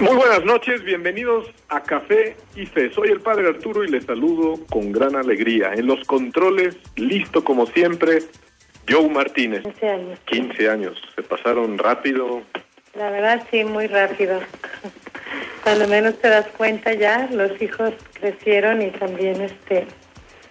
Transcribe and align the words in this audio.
Muy 0.00 0.14
buenas 0.14 0.44
noches, 0.44 0.84
bienvenidos 0.84 1.46
a 1.68 1.82
Café 1.82 2.36
y 2.54 2.66
Fe. 2.66 2.92
Soy 2.92 3.08
el 3.08 3.20
Padre 3.20 3.48
Arturo 3.48 3.82
y 3.82 3.88
les 3.88 4.04
saludo 4.04 4.64
con 4.70 4.92
gran 4.92 5.16
alegría. 5.16 5.72
En 5.74 5.88
los 5.88 6.04
controles, 6.04 6.76
listo 6.94 7.42
como 7.42 7.66
siempre, 7.66 8.20
Joe 8.88 9.08
Martínez. 9.08 9.62
15 9.64 9.88
años. 9.88 10.18
15 10.26 10.70
años, 10.70 11.02
se 11.16 11.22
pasaron 11.24 11.78
rápido. 11.78 12.42
La 12.94 13.10
verdad 13.10 13.44
sí, 13.50 13.64
muy 13.64 13.88
rápido. 13.88 14.38
Cuando 15.64 15.88
menos 15.88 16.16
te 16.20 16.28
das 16.28 16.46
cuenta 16.56 16.94
ya, 16.94 17.28
los 17.32 17.60
hijos 17.60 17.92
crecieron 18.20 18.80
y 18.82 18.90
también, 18.92 19.40
este, 19.40 19.88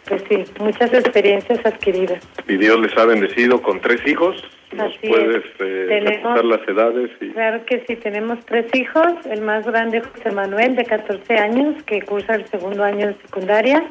pues 0.07 0.23
sí, 0.29 0.43
muchas 0.59 0.93
experiencias 0.93 1.65
adquiridas. 1.65 2.19
Y 2.47 2.57
Dios 2.57 2.79
les 2.79 2.95
ha 2.97 3.05
bendecido 3.05 3.61
con 3.61 3.79
tres 3.81 4.05
hijos. 4.07 4.41
¿Nos 4.73 4.93
Así 4.97 5.07
puedes 5.07 5.37
es. 5.37 5.51
eh, 5.59 5.85
Tenemos- 5.87 6.09
reportar 6.17 6.45
las 6.45 6.67
edades? 6.67 7.09
Y... 7.21 7.29
Claro 7.31 7.65
que 7.65 7.83
sí, 7.87 7.95
tenemos 7.95 8.39
tres 8.45 8.65
hijos. 8.73 9.13
El 9.29 9.41
más 9.41 9.65
grande, 9.65 10.01
José 10.01 10.31
Manuel, 10.31 10.75
de 10.75 10.83
14 10.85 11.35
años, 11.35 11.81
que 11.83 12.01
cursa 12.01 12.35
el 12.35 12.45
segundo 12.47 12.83
año 12.83 13.07
de 13.07 13.15
secundaria. 13.21 13.83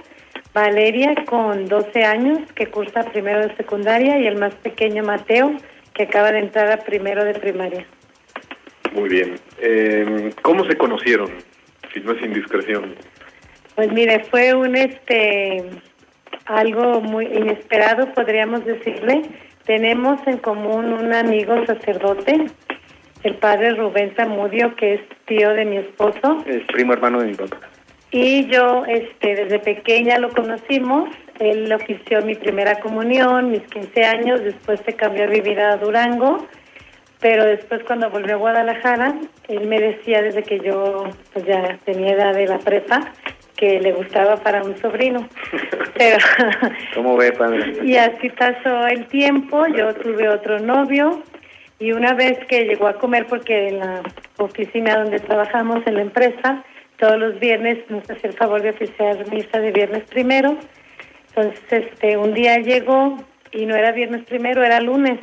Valeria, 0.52 1.15
con 1.26 1.66
12 1.66 2.04
años, 2.04 2.38
que 2.54 2.66
cursa 2.66 3.02
primero 3.10 3.46
de 3.46 3.54
secundaria. 3.57 4.19
Y 4.19 4.26
el 4.26 4.37
más 4.37 4.54
pequeño, 4.57 5.02
Mateo, 5.02 5.54
que 5.95 6.04
acaba 6.04 6.30
de 6.32 6.41
entrar 6.41 6.71
a 6.71 6.79
primero 6.79 7.24
de 7.24 7.35
primaria. 7.35 7.87
Muy 8.93 9.09
bien. 9.09 9.35
Eh, 9.60 10.30
¿Cómo 10.43 10.65
se 10.66 10.76
conocieron? 10.76 11.30
Si 11.93 12.01
no 12.01 12.13
es 12.13 12.23
indiscreción. 12.23 12.95
Pues 13.74 13.93
mire, 13.93 14.24
fue 14.30 14.54
un 14.54 14.74
este 14.76 15.63
algo 16.47 17.01
muy 17.01 17.27
inesperado, 17.27 18.13
podríamos 18.15 18.65
decirle. 18.65 19.23
Tenemos 19.65 20.25
en 20.27 20.39
común 20.39 20.93
un 20.93 21.13
amigo 21.13 21.65
sacerdote, 21.66 22.47
el 23.25 23.35
padre 23.35 23.75
Rubén 23.75 24.13
Zamudio, 24.16 24.75
que 24.77 24.95
es 24.95 25.01
tío 25.27 25.51
de 25.51 25.65
mi 25.65 25.79
esposo, 25.79 26.45
Es 26.47 26.63
primo 26.73 26.93
hermano 26.93 27.21
de 27.21 27.27
mi 27.27 27.35
papá. 27.35 27.59
y 28.13 28.47
yo 28.47 28.85
este 28.87 29.35
desde 29.35 29.59
pequeña 29.59 30.19
lo 30.19 30.30
conocimos. 30.30 31.11
Él 31.41 31.71
ofició 31.73 32.23
mi 32.23 32.35
primera 32.35 32.79
comunión, 32.81 33.51
mis 33.51 33.63
15 33.63 34.05
años, 34.05 34.43
después 34.45 34.81
se 34.87 34.95
cambió 34.95 35.25
a 35.25 35.27
vivir 35.27 35.60
a 35.60 35.77
Durango, 35.77 36.47
pero 37.21 37.45
después 37.45 37.83
cuando 37.85 38.09
volvió 38.09 38.35
a 38.37 38.38
Guadalajara, 38.38 39.15
él 39.49 39.66
me 39.66 39.81
decía 39.81 40.23
desde 40.23 40.43
que 40.45 40.60
yo 40.60 41.05
pues 41.33 41.45
ya 41.45 41.77
tenía 41.85 42.13
edad 42.15 42.35
de 42.35 42.47
la 42.47 42.59
prepa 42.59 43.13
que 43.57 43.80
le 43.80 43.93
gustaba 43.93 44.37
para 44.37 44.62
un 44.62 44.76
sobrino. 44.79 45.29
Pero 45.96 46.18
¿Cómo 46.95 47.16
ve, 47.16 47.32
padre? 47.32 47.73
y 47.82 47.96
así 47.96 48.29
pasó 48.30 48.87
el 48.87 49.07
tiempo, 49.07 49.66
yo 49.66 49.95
tuve 49.95 50.29
otro 50.29 50.59
novio 50.59 51.23
y 51.79 51.93
una 51.93 52.15
vez 52.15 52.38
que 52.46 52.65
llegó 52.65 52.87
a 52.87 52.95
comer, 52.95 53.26
porque 53.26 53.68
en 53.68 53.80
la 53.80 54.02
oficina 54.38 54.96
donde 54.96 55.18
trabajamos, 55.18 55.87
en 55.87 55.95
la 55.96 56.02
empresa, 56.02 56.65
todos 56.98 57.18
los 57.18 57.38
viernes 57.38 57.79
nos 57.90 58.09
hacía 58.10 58.30
el 58.30 58.37
favor 58.37 58.63
de 58.63 58.71
oficiar 58.71 59.30
misa 59.30 59.59
de 59.59 59.73
viernes 59.73 60.04
primero. 60.04 60.57
Entonces, 61.29 61.60
este, 61.70 62.16
un 62.16 62.32
día 62.32 62.59
llegó 62.59 63.18
y 63.52 63.66
no 63.66 63.76
era 63.76 63.93
viernes 63.93 64.25
primero, 64.25 64.65
era 64.65 64.81
lunes. 64.81 65.19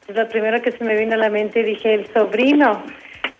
Entonces, 0.00 0.24
lo 0.24 0.28
primero 0.28 0.60
que 0.60 0.72
se 0.72 0.84
me 0.84 0.94
vino 0.96 1.14
a 1.14 1.18
la 1.18 1.30
mente 1.30 1.62
dije, 1.62 1.94
el 1.94 2.06
sobrino, 2.12 2.82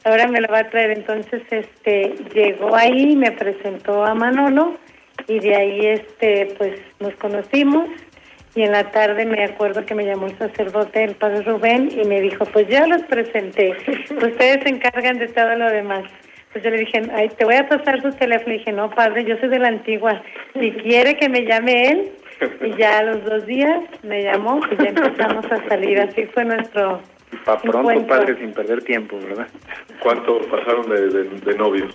ahora 0.05 0.29
me 0.29 0.41
lo 0.41 0.49
va 0.49 0.61
a 0.61 0.71
traer. 0.71 0.91
Entonces, 0.93 1.43
este, 1.51 2.15
llegó 2.35 2.75
ahí, 2.75 3.17
me 3.17 3.33
presentó 3.33 4.05
a 4.05 4.15
Manolo 4.15 4.75
y 5.27 5.41
de 5.41 5.55
ahí, 5.55 5.87
este, 5.87 6.55
pues, 6.59 6.81
nos 7.01 7.15
conocimos 7.15 7.89
y 8.55 8.63
en 8.63 8.73
la 8.73 8.91
tarde 8.91 9.27
me 9.27 9.43
acuerdo 9.45 9.85
que 9.85 9.95
me 9.95 10.05
llamó 10.05 10.27
el 10.27 10.39
sacerdote, 10.39 11.03
el 11.03 11.17
padre 11.17 11.43
Rubén, 11.43 11.89
y 11.91 12.07
me 12.07 12.21
dijo, 12.21 12.45
pues 12.47 12.69
ya 12.69 12.87
los 12.87 13.03
presenté, 13.03 13.73
ustedes 14.11 14.63
se 14.63 14.69
encargan 14.69 15.19
de 15.19 15.27
todo 15.29 15.57
lo 15.57 15.71
demás. 15.71 16.05
Pues 16.53 16.63
yo 16.63 16.71
le 16.71 16.79
dije, 16.79 17.03
ay, 17.13 17.31
te 17.31 17.45
voy 17.45 17.57
a 17.57 17.69
pasar 17.69 18.01
su 18.01 18.13
teléfono. 18.13 18.55
Y 18.55 18.59
dije, 18.59 18.71
no, 18.71 18.89
padre, 18.91 19.25
yo 19.25 19.37
soy 19.39 19.49
de 19.49 19.59
la 19.59 19.69
antigua. 19.69 20.23
Si 20.53 20.71
quiere 20.71 21.17
que 21.17 21.29
me 21.29 21.45
llame 21.45 21.89
él, 21.89 22.13
y 22.61 22.77
ya 22.77 22.99
a 22.99 23.03
los 23.03 23.25
dos 23.25 23.45
días 23.47 23.81
me 24.03 24.23
llamó 24.23 24.61
y 24.71 24.83
ya 24.83 24.91
empezamos 24.91 25.47
a 25.51 25.69
salir. 25.69 26.01
Así 26.01 26.27
fue 26.27 26.45
nuestro 26.45 27.01
Pa' 27.45 27.59
pronto, 27.61 27.91
encuentro. 27.91 28.07
padre, 28.17 28.37
sin 28.39 28.53
perder 28.53 28.83
tiempo, 28.85 29.19
¿verdad? 29.19 29.47
¿Cuánto 30.01 30.39
pasaron 30.51 30.89
de, 30.89 31.09
de- 31.09 31.25
de 31.41 31.55
novios? 31.59 31.95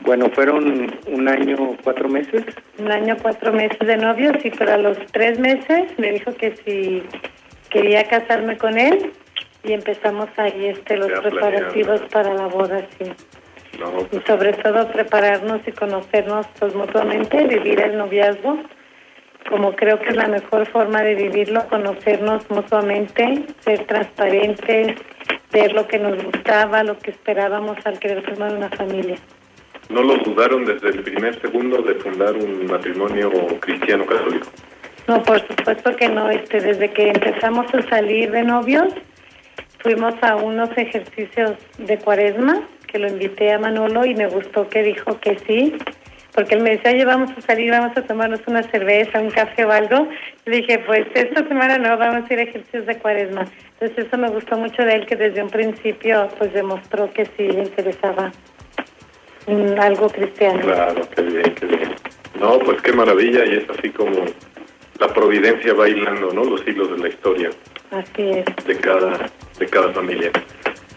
Bueno, 0.00 0.28
fueron 0.30 0.92
un 1.06 1.28
año, 1.28 1.76
cuatro 1.84 2.08
meses. 2.08 2.44
Un 2.78 2.90
año, 2.90 3.16
cuatro 3.22 3.52
meses 3.52 3.78
de 3.78 3.96
novios 3.96 4.34
y 4.44 4.50
para 4.50 4.76
los 4.76 4.98
tres 5.12 5.38
meses 5.38 5.96
me 5.96 6.10
dijo 6.12 6.34
que 6.34 6.56
si 6.64 7.02
quería 7.70 8.04
casarme 8.08 8.58
con 8.58 8.76
él 8.78 9.12
y 9.64 9.72
empezamos 9.72 10.28
ahí 10.36 10.66
este 10.66 10.96
los 10.96 11.10
preparativos 11.20 12.00
para 12.12 12.34
la 12.34 12.46
boda, 12.48 12.84
sí. 12.98 13.12
No, 13.78 13.90
Y 14.12 14.20
sobre 14.26 14.52
todo 14.54 14.88
prepararnos 14.88 15.60
y 15.66 15.72
conocernos 15.72 16.46
pues 16.58 16.74
mutuamente, 16.74 17.44
vivir 17.46 17.80
el 17.80 17.96
noviazgo, 17.96 18.58
como 19.48 19.74
creo 19.74 19.98
que 20.00 20.10
es 20.10 20.16
la 20.16 20.28
mejor 20.28 20.66
forma 20.66 21.02
de 21.02 21.14
vivirlo, 21.14 21.66
conocernos 21.68 22.48
mutuamente, 22.50 23.44
ser 23.60 23.84
transparentes, 23.86 24.96
ver 25.52 25.72
lo 25.72 25.86
que 25.86 25.98
nos 25.98 26.22
gustaba, 26.24 26.82
lo 26.82 26.98
que 26.98 27.10
esperábamos 27.10 27.76
al 27.84 27.98
querer 27.98 28.22
formar 28.22 28.54
una 28.54 28.70
familia. 28.70 29.16
no 29.90 30.02
lo 30.02 30.16
dudaron 30.18 30.64
desde 30.64 30.88
el 30.88 31.02
primer 31.02 31.40
segundo 31.40 31.82
de 31.82 31.94
fundar 31.96 32.34
un 32.34 32.66
matrimonio 32.66 33.30
cristiano 33.60 34.06
católico. 34.06 34.48
No, 35.08 35.22
por 35.22 35.40
supuesto 35.46 35.94
que 35.96 36.08
no. 36.08 36.30
Este, 36.30 36.60
desde 36.60 36.90
que 36.90 37.08
empezamos 37.08 37.66
a 37.74 37.82
salir 37.88 38.30
de 38.30 38.42
novios, 38.42 38.88
fuimos 39.80 40.14
a 40.22 40.36
unos 40.36 40.70
ejercicios 40.76 41.52
de 41.78 41.98
cuaresma, 41.98 42.62
que 42.86 42.98
lo 42.98 43.08
invité 43.08 43.52
a 43.52 43.58
Manolo 43.58 44.04
y 44.04 44.14
me 44.14 44.26
gustó 44.28 44.68
que 44.68 44.82
dijo 44.82 45.18
que 45.18 45.38
sí, 45.46 45.74
porque 46.34 46.54
él 46.54 46.62
me 46.62 46.70
decía, 46.70 46.92
oye, 46.92 47.04
vamos 47.04 47.30
a 47.36 47.40
salir, 47.42 47.70
vamos 47.70 47.96
a 47.96 48.02
tomarnos 48.02 48.40
una 48.46 48.62
cerveza, 48.62 49.20
un 49.20 49.30
café 49.30 49.64
o 49.64 49.70
algo. 49.70 50.08
Le 50.46 50.56
dije, 50.56 50.78
pues 50.80 51.06
esta 51.14 51.46
semana 51.46 51.78
no, 51.78 51.96
vamos 51.98 52.28
a 52.28 52.32
ir 52.32 52.40
a 52.40 52.42
ejercicios 52.42 52.86
de 52.86 52.96
cuaresma. 52.98 53.46
Entonces 53.80 54.06
eso 54.06 54.16
me 54.18 54.28
gustó 54.30 54.56
mucho 54.56 54.82
de 54.82 54.94
él, 54.94 55.06
que 55.06 55.16
desde 55.16 55.42
un 55.42 55.50
principio 55.50 56.28
pues 56.38 56.52
demostró 56.52 57.12
que 57.12 57.26
sí 57.36 57.48
le 57.48 57.64
interesaba 57.64 58.32
algo 59.80 60.08
cristiano. 60.08 60.60
Claro, 60.60 61.02
qué 61.14 61.22
bien, 61.22 61.54
qué 61.54 61.66
bien. 61.66 61.94
No, 62.38 62.58
pues 62.60 62.80
qué 62.82 62.92
maravilla 62.92 63.44
y 63.44 63.56
es 63.56 63.70
así 63.70 63.90
como 63.90 64.24
la 64.98 65.08
providencia 65.08 65.74
va 65.74 65.88
hilando, 65.88 66.32
¿no? 66.32 66.44
Los 66.44 66.66
hilos 66.66 66.90
de 66.92 66.98
la 66.98 67.08
historia 67.08 67.50
Así 67.90 68.22
es. 68.30 68.66
de 68.66 68.76
cada, 68.78 69.28
de 69.58 69.66
cada 69.66 69.92
familia. 69.92 70.30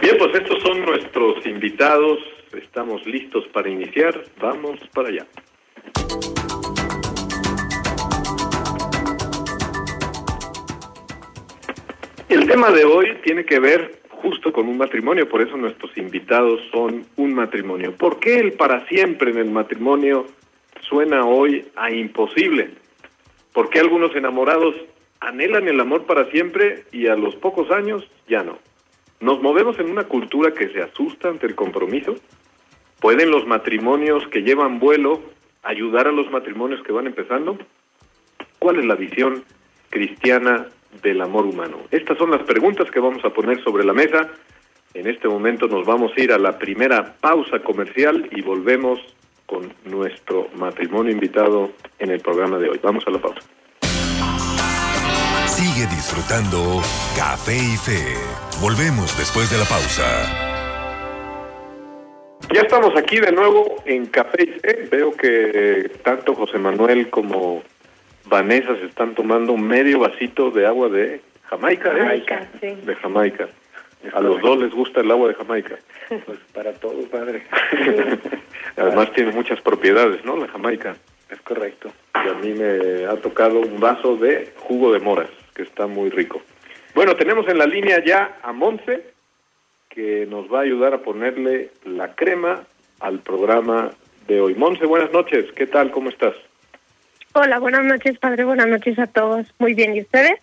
Bien, 0.01 0.16
pues 0.18 0.35
estos 0.35 0.62
son 0.63 0.85
nuestros 0.85 1.45
invitados. 1.45 2.19
Estamos 2.58 3.06
listos 3.06 3.46
para 3.48 3.70
iniciar. 3.70 4.24
Vamos 4.40 4.80
para 4.94 5.10
allá. 5.10 5.26
El 12.30 12.48
tema 12.48 12.72
de 12.72 12.86
hoy 12.86 13.18
tiene 13.24 13.46
que 13.46 13.60
ver 13.60 14.00
justo 14.10 14.52
con 14.52 14.68
un 14.68 14.78
matrimonio, 14.78 15.30
por 15.30 15.42
eso 15.42 15.56
nuestros 15.58 15.96
invitados 15.98 16.60
son 16.72 17.06
un 17.16 17.34
matrimonio. 17.34 17.96
¿Por 17.96 18.20
qué 18.20 18.40
el 18.40 18.54
para 18.54 18.88
siempre 18.88 19.32
en 19.32 19.38
el 19.38 19.52
matrimonio 19.52 20.25
suena 20.81 21.25
hoy 21.25 21.68
a 21.75 21.92
imposible? 21.92 22.72
¿Por 23.54 23.69
qué 23.69 23.80
algunos 23.80 24.16
enamorados 24.16 24.75
anhelan 25.19 25.68
el 25.68 25.80
amor 25.80 26.06
para 26.06 26.30
siempre 26.31 26.86
y 26.92 27.08
a 27.08 27.16
los 27.16 27.36
pocos 27.36 27.69
años 27.72 28.10
ya 28.28 28.44
no? 28.44 28.58
¿Nos 29.19 29.42
movemos 29.42 29.80
en 29.80 29.90
una 29.90 30.06
cultura 30.06 30.54
que 30.54 30.69
se 30.69 30.81
asusta 30.81 31.30
ante 31.30 31.48
el 31.48 31.56
compromiso? 31.56 32.16
¿Pueden 33.00 33.31
los 33.31 33.45
matrimonios 33.45 34.27
que 34.30 34.42
llevan 34.42 34.80
vuelo 34.80 35.21
ayudar 35.63 36.07
a 36.07 36.12
los 36.12 36.30
matrimonios 36.31 36.81
que 36.83 36.92
van 36.92 37.07
empezando? 37.07 37.57
¿Cuál 38.59 38.80
es 38.80 38.86
la 38.86 38.95
visión 38.95 39.44
cristiana 39.89 40.68
del 41.01 41.21
amor 41.21 41.45
humano? 41.45 41.77
Estas 41.92 42.18
son 42.18 42.31
las 42.31 42.44
preguntas 42.44 42.89
que 42.89 43.00
vamos 43.00 43.24
a 43.25 43.30
poner 43.30 43.63
sobre 43.63 43.83
la 43.83 43.94
mesa. 43.94 44.30
En 44.94 45.07
este 45.07 45.27
momento 45.27 45.68
nos 45.68 45.86
vamos 45.86 46.12
a 46.15 46.21
ir 46.21 46.31
a 46.31 46.39
la 46.39 46.57
primera 46.57 47.15
pausa 47.19 47.59
comercial 47.59 48.30
y 48.31 48.42
volvemos 48.42 49.00
con 49.45 49.71
nuestro 49.83 50.48
matrimonio 50.56 51.12
invitado 51.12 51.71
en 52.00 52.12
el 52.12 52.21
programa 52.21 52.57
de 52.57 52.69
hoy. 52.69 52.80
Vamos 52.81 53.03
a 53.07 53.12
la 53.12 53.19
pausa. 53.19 53.41
Sigue 55.48 55.86
disfrutando 55.88 56.81
Café 57.15 57.56
y 57.56 57.77
Fe. 57.77 58.15
Volvemos 58.62 59.18
después 59.18 59.50
de 59.51 59.57
la 59.57 59.65
pausa. 59.65 60.55
Ya 62.54 62.62
estamos 62.62 62.96
aquí 62.96 63.20
de 63.20 63.32
nuevo 63.32 63.82
en 63.86 64.06
Café. 64.06 64.88
Veo 64.92 65.12
que 65.12 65.92
tanto 66.04 66.36
José 66.36 66.58
Manuel 66.58 67.10
como 67.10 67.64
Vanessa 68.26 68.76
se 68.78 68.86
están 68.86 69.16
tomando 69.16 69.58
medio 69.58 70.00
vasito 70.00 70.52
de 70.52 70.66
agua 70.66 70.90
de 70.90 71.22
Jamaica, 71.44 71.90
¿eh? 71.90 72.00
Jamaica, 72.00 72.48
sí. 72.62 72.68
De 72.86 72.96
Jamaica. 72.96 73.50
A 74.14 74.22
los 74.22 74.40
dos 74.42 74.60
les 74.60 74.72
gusta 74.72 75.02
el 75.02 75.12
agua 75.12 75.30
de 75.30 75.34
Jamaica. 75.36 75.78
Pues 76.26 76.40
para 76.54 76.74
todos, 76.74 77.06
padre. 77.06 77.44
Además 78.78 79.12
tiene 79.14 79.32
muchas 79.32 79.60
propiedades, 79.62 80.24
¿no? 80.24 80.38
La 80.38 80.48
Jamaica. 80.48 80.96
Es 81.30 81.42
correcto. 81.42 81.92
Y 82.24 82.30
a 82.30 82.34
mí 82.34 82.54
me 82.54 83.06
ha 83.06 83.16
tocado 83.18 83.60
un 83.60 83.80
vaso 83.80 84.16
de 84.16 84.54
jugo 84.60 84.94
de 84.94 85.00
moras, 85.00 85.30
que 85.56 85.64
está 85.64 85.88
muy 85.88 86.10
rico. 86.10 86.42
Bueno, 86.94 87.16
tenemos 87.16 87.48
en 87.48 87.58
la 87.58 87.66
línea 87.66 88.04
ya 88.06 88.38
a 88.44 88.54
Monse, 88.54 89.14
que 89.95 90.27
nos 90.30 90.51
va 90.51 90.59
a 90.59 90.63
ayudar 90.63 90.94
a 90.94 91.01
ponerle 91.01 91.71
la 91.86 92.13
crema 92.15 92.63
al 93.00 93.19
programa 93.19 93.92
de 94.27 94.42
hoy. 94.42 94.53
Monse, 94.53 94.86
buenas 94.86 95.12
noches. 95.13 95.50
¿Qué 95.53 95.65
tal? 95.68 95.89
¿Cómo 95.92 96.09
estás? 96.09 96.36
Hola, 97.33 97.59
buenas 97.59 97.86
noches, 97.86 98.19
padre. 98.19 98.44
Buenas 98.44 98.68
noches 98.68 99.00
a 99.00 99.07
todos. 99.07 99.47
Muy 99.57 99.74
bien, 99.74 99.95
¿y 99.95 100.01
ustedes? 100.01 100.39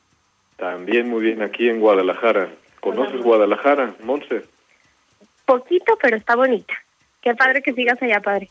También 0.56 1.08
muy 1.08 1.22
bien 1.22 1.43
aquí 1.43 1.69
en 1.69 1.81
Guadalajara. 1.81 2.49
¿Conoces 2.81 3.14
Hola. 3.14 3.25
Guadalajara, 3.25 3.94
Monse? 4.02 4.43
Poquito, 5.44 5.98
pero 6.00 6.16
está 6.16 6.34
bonita. 6.34 6.75
Qué 7.20 7.34
padre 7.34 7.62
que 7.62 7.75
sigas 7.75 8.00
allá, 8.02 8.20
padre. 8.20 8.48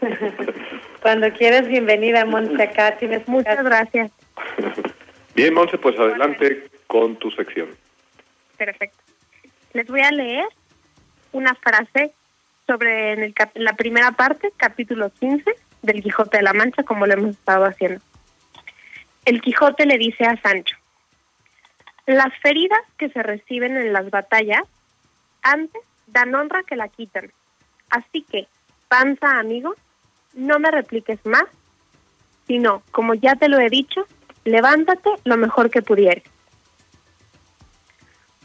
Cuando 1.02 1.30
quieras, 1.32 1.68
bienvenida, 1.68 2.24
Monse, 2.24 2.62
acá 2.62 2.96
tienes 2.96 3.28
Muchas 3.28 3.62
gracias. 3.62 4.10
Bien, 5.34 5.52
Monse, 5.52 5.76
pues 5.76 5.98
adelante 5.98 6.68
con 6.86 7.16
tu 7.16 7.30
sección. 7.30 7.68
Perfecto. 8.56 9.03
Les 9.74 9.86
voy 9.86 10.00
a 10.00 10.10
leer 10.10 10.46
una 11.32 11.54
frase 11.54 12.12
sobre 12.66 13.12
en 13.12 13.22
el 13.22 13.34
cap- 13.34 13.52
la 13.56 13.74
primera 13.74 14.12
parte, 14.12 14.52
capítulo 14.56 15.10
15 15.10 15.50
del 15.82 16.02
Quijote 16.02 16.38
de 16.38 16.42
la 16.44 16.52
Mancha, 16.54 16.82
como 16.84 17.06
lo 17.06 17.12
hemos 17.12 17.30
estado 17.30 17.64
haciendo. 17.66 18.00
El 19.24 19.40
Quijote 19.42 19.84
le 19.86 19.98
dice 19.98 20.24
a 20.24 20.40
Sancho, 20.40 20.76
las 22.06 22.32
feridas 22.40 22.80
que 22.98 23.08
se 23.10 23.22
reciben 23.22 23.76
en 23.76 23.92
las 23.92 24.08
batallas 24.10 24.62
antes 25.42 25.82
dan 26.06 26.34
honra 26.34 26.62
que 26.62 26.76
la 26.76 26.88
quitan. 26.88 27.32
Así 27.90 28.22
que, 28.22 28.46
panza 28.88 29.38
amigo, 29.38 29.74
no 30.34 30.58
me 30.58 30.70
repliques 30.70 31.18
más, 31.26 31.44
sino, 32.46 32.82
como 32.92 33.14
ya 33.14 33.34
te 33.36 33.48
lo 33.48 33.58
he 33.58 33.68
dicho, 33.70 34.06
levántate 34.44 35.10
lo 35.24 35.36
mejor 35.36 35.70
que 35.70 35.82
pudieres. 35.82 36.24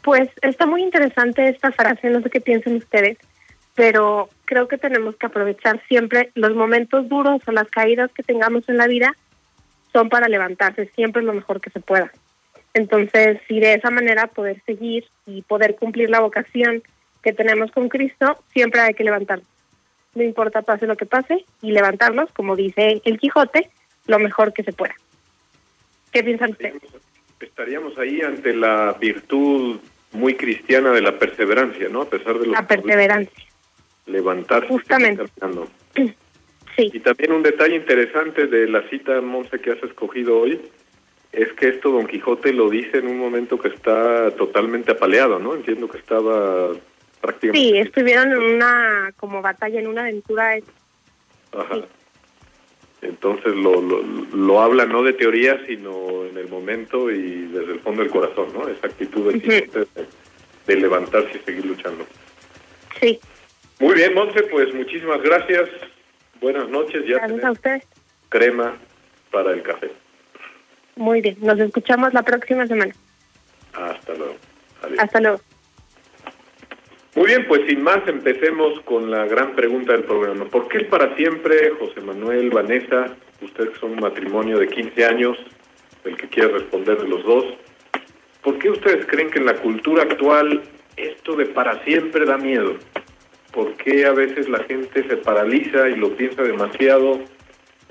Pues 0.02 0.28
está 0.42 0.66
muy 0.66 0.82
interesante 0.82 1.48
esta 1.48 1.72
frase, 1.72 2.08
no 2.10 2.22
sé 2.22 2.30
qué 2.30 2.40
piensan 2.40 2.76
ustedes, 2.76 3.18
pero 3.74 4.28
creo 4.44 4.68
que 4.68 4.78
tenemos 4.78 5.16
que 5.16 5.26
aprovechar 5.26 5.82
siempre 5.88 6.30
los 6.34 6.54
momentos 6.54 7.08
duros 7.08 7.40
o 7.46 7.52
las 7.52 7.68
caídas 7.68 8.10
que 8.12 8.22
tengamos 8.22 8.68
en 8.68 8.76
la 8.76 8.86
vida 8.86 9.14
son 9.92 10.08
para 10.08 10.28
levantarse, 10.28 10.90
siempre 10.94 11.22
lo 11.22 11.32
mejor 11.32 11.60
que 11.60 11.70
se 11.70 11.80
pueda. 11.80 12.10
Entonces, 12.72 13.40
si 13.48 13.58
de 13.58 13.74
esa 13.74 13.90
manera 13.90 14.28
poder 14.28 14.62
seguir 14.64 15.04
y 15.26 15.42
poder 15.42 15.76
cumplir 15.76 16.08
la 16.08 16.20
vocación 16.20 16.82
que 17.22 17.32
tenemos 17.32 17.70
con 17.72 17.88
Cristo, 17.88 18.42
siempre 18.52 18.80
hay 18.80 18.94
que 18.94 19.04
levantarnos. 19.04 19.46
No 20.14 20.22
importa 20.22 20.62
pase 20.62 20.86
lo 20.86 20.96
que 20.96 21.06
pase 21.06 21.44
y 21.62 21.72
levantarnos, 21.72 22.30
como 22.32 22.56
dice 22.56 23.00
el 23.04 23.18
Quijote, 23.18 23.70
lo 24.06 24.18
mejor 24.18 24.52
que 24.52 24.62
se 24.62 24.72
pueda. 24.72 24.94
¿Qué 26.12 26.22
piensan 26.24 26.50
ustedes? 26.50 26.82
Estaríamos 27.40 27.96
ahí 27.98 28.20
ante 28.20 28.54
la 28.54 28.96
virtud 29.00 29.78
muy 30.12 30.34
cristiana 30.34 30.90
de 30.92 31.00
la 31.00 31.18
perseverancia, 31.18 31.88
¿no? 31.88 32.02
A 32.02 32.10
pesar 32.10 32.38
de 32.38 32.46
los 32.46 32.54
La 32.56 32.66
perseverancia. 32.66 33.44
levantarse. 34.06 34.68
Justamente. 34.68 35.24
Sí. 36.76 36.88
Y 36.94 37.00
también 37.00 37.32
un 37.32 37.42
detalle 37.42 37.74
interesante 37.74 38.46
de 38.46 38.68
la 38.68 38.88
cita, 38.88 39.20
Monse, 39.20 39.58
que 39.58 39.72
has 39.72 39.82
escogido 39.82 40.38
hoy, 40.38 40.60
es 41.32 41.52
que 41.54 41.68
esto 41.68 41.90
Don 41.90 42.06
Quijote 42.06 42.52
lo 42.52 42.70
dice 42.70 42.98
en 42.98 43.08
un 43.08 43.18
momento 43.18 43.58
que 43.58 43.68
está 43.68 44.30
totalmente 44.36 44.92
apaleado, 44.92 45.40
¿no? 45.40 45.54
Entiendo 45.56 45.88
que 45.88 45.98
estaba 45.98 46.70
prácticamente... 47.20 47.68
Sí, 47.68 47.76
estuvieron 47.76 48.32
en 48.32 48.54
una 48.56 49.12
como 49.16 49.42
batalla, 49.42 49.80
en 49.80 49.88
una 49.88 50.02
aventura. 50.02 50.58
Ajá. 51.52 51.80
Entonces 53.02 53.54
lo, 53.54 53.80
lo, 53.80 54.02
lo 54.02 54.60
habla 54.60 54.84
no 54.84 55.02
de 55.02 55.12
teoría, 55.14 55.60
sino 55.66 56.26
en 56.26 56.36
el 56.36 56.48
momento 56.48 57.10
y 57.10 57.46
desde 57.46 57.72
el 57.72 57.80
fondo 57.80 58.02
del 58.02 58.10
corazón, 58.10 58.48
¿no? 58.52 58.68
Esa 58.68 58.86
actitud 58.88 59.32
de, 59.32 59.38
de, 59.40 59.86
de 60.66 60.76
levantarse 60.76 61.38
y 61.38 61.44
seguir 61.44 61.64
luchando. 61.64 62.06
Sí, 63.00 63.18
Muy 63.78 63.94
bien, 63.94 64.12
Monse, 64.14 64.42
pues 64.44 64.74
muchísimas 64.74 65.22
gracias. 65.22 65.70
Buenas 66.42 66.68
noches. 66.68 67.02
Ya 67.06 67.16
gracias 67.18 67.44
a 67.44 67.50
ustedes. 67.52 67.86
crema 68.28 68.76
para 69.30 69.52
el 69.52 69.62
café. 69.62 69.90
Muy 70.96 71.22
bien, 71.22 71.36
nos 71.40 71.58
escuchamos 71.58 72.12
la 72.12 72.22
próxima 72.22 72.66
semana. 72.66 72.94
Hasta 73.72 74.12
luego. 74.14 74.36
Adiós. 74.82 74.98
Hasta 75.00 75.20
luego. 75.20 75.40
Muy 77.20 77.26
bien, 77.26 77.46
pues 77.48 77.60
sin 77.68 77.82
más 77.82 77.98
empecemos 78.06 78.80
con 78.86 79.10
la 79.10 79.26
gran 79.26 79.54
pregunta 79.54 79.92
del 79.92 80.04
programa. 80.04 80.46
¿Por 80.46 80.68
qué 80.68 80.78
el 80.78 80.86
para 80.86 81.14
siempre, 81.16 81.68
José 81.78 82.00
Manuel, 82.00 82.48
Vanessa, 82.48 83.14
ustedes 83.42 83.76
son 83.78 83.90
un 83.90 84.00
matrimonio 84.00 84.58
de 84.58 84.66
15 84.66 85.04
años, 85.04 85.36
el 86.04 86.16
que 86.16 86.28
quiera 86.28 86.48
responder 86.48 86.96
de 86.96 87.06
los 87.06 87.22
dos, 87.22 87.44
¿por 88.40 88.58
qué 88.58 88.70
ustedes 88.70 89.04
creen 89.04 89.28
que 89.28 89.38
en 89.38 89.44
la 89.44 89.56
cultura 89.56 90.04
actual 90.04 90.62
esto 90.96 91.36
de 91.36 91.44
para 91.44 91.84
siempre 91.84 92.24
da 92.24 92.38
miedo? 92.38 92.76
¿Por 93.52 93.74
qué 93.74 94.06
a 94.06 94.12
veces 94.12 94.48
la 94.48 94.64
gente 94.64 95.06
se 95.06 95.18
paraliza 95.18 95.90
y 95.90 95.96
lo 95.96 96.16
piensa 96.16 96.42
demasiado 96.42 97.20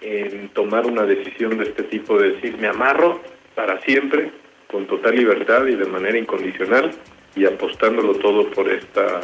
en 0.01 0.49
tomar 0.49 0.87
una 0.87 1.03
decisión 1.03 1.59
de 1.59 1.65
este 1.65 1.83
tipo 1.83 2.17
de 2.17 2.31
decir, 2.31 2.57
me 2.57 2.67
amarro 2.67 3.21
para 3.53 3.79
siempre, 3.81 4.31
con 4.65 4.87
total 4.87 5.15
libertad 5.15 5.67
y 5.67 5.75
de 5.75 5.85
manera 5.85 6.17
incondicional, 6.17 6.89
y 7.39 7.45
apostándolo 7.45 8.13
todo 8.15 8.49
por 8.51 8.69
esta 8.69 9.21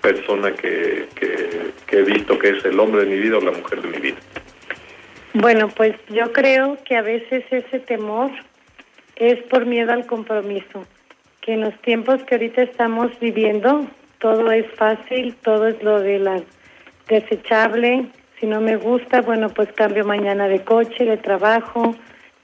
persona 0.00 0.52
que, 0.52 1.06
que, 1.14 1.70
que 1.86 1.98
he 1.98 2.02
visto 2.02 2.38
que 2.38 2.50
es 2.50 2.64
el 2.64 2.80
hombre 2.80 3.04
de 3.04 3.10
mi 3.10 3.18
vida 3.18 3.38
o 3.38 3.40
la 3.40 3.52
mujer 3.52 3.82
de 3.82 3.88
mi 3.88 3.98
vida. 3.98 4.16
Bueno, 5.34 5.68
pues 5.68 5.94
yo 6.08 6.32
creo 6.32 6.78
que 6.84 6.96
a 6.96 7.02
veces 7.02 7.44
ese 7.50 7.78
temor 7.78 8.30
es 9.16 9.42
por 9.44 9.66
miedo 9.66 9.92
al 9.92 10.06
compromiso, 10.06 10.86
que 11.40 11.52
en 11.52 11.60
los 11.60 11.78
tiempos 11.82 12.22
que 12.24 12.34
ahorita 12.36 12.62
estamos 12.62 13.10
viviendo 13.20 13.86
todo 14.18 14.50
es 14.52 14.66
fácil, 14.76 15.34
todo 15.42 15.68
es 15.68 15.82
lo 15.82 16.00
de 16.00 16.18
la 16.20 16.42
desechable, 17.08 18.06
si 18.38 18.46
no 18.46 18.60
me 18.60 18.76
gusta, 18.76 19.20
bueno, 19.20 19.48
pues 19.50 19.72
cambio 19.72 20.04
mañana 20.04 20.48
de 20.48 20.62
coche, 20.62 21.04
de 21.04 21.16
trabajo, 21.16 21.94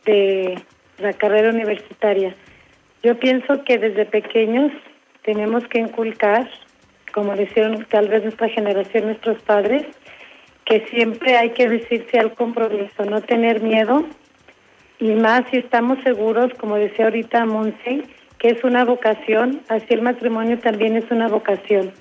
de 0.05 0.59
la 0.99 1.13
carrera 1.13 1.51
universitaria. 1.51 2.35
Yo 3.03 3.19
pienso 3.19 3.65
que 3.65 3.79
desde 3.79 4.07
pequeños 4.07 4.73
tenemos 5.29 5.63
que 5.67 5.79
inculcar, 5.79 6.49
como 7.13 7.37
decían 7.37 7.87
tal 7.91 8.09
vez 8.09 8.23
nuestra 8.23 8.49
generación, 8.49 9.05
nuestros 9.05 9.37
padres, 9.43 9.85
que 10.65 10.87
siempre 10.87 11.37
hay 11.37 11.51
que 11.51 11.69
decirse 11.69 12.19
al 12.19 12.33
compromiso, 12.33 13.05
no 13.05 13.21
tener 13.21 13.61
miedo, 13.61 14.07
y 14.99 15.11
más 15.11 15.43
si 15.51 15.59
estamos 15.59 15.99
seguros, 16.03 16.55
como 16.55 16.77
decía 16.77 17.05
ahorita 17.05 17.45
Monse, 17.45 18.05
que 18.39 18.49
es 18.49 18.65
una 18.65 18.87
vocación, 18.87 19.61
así 19.69 19.85
el 19.91 20.01
matrimonio 20.01 20.59
también 20.61 20.97
es 20.97 21.05
una 21.11 21.29
vocación. 21.29 21.93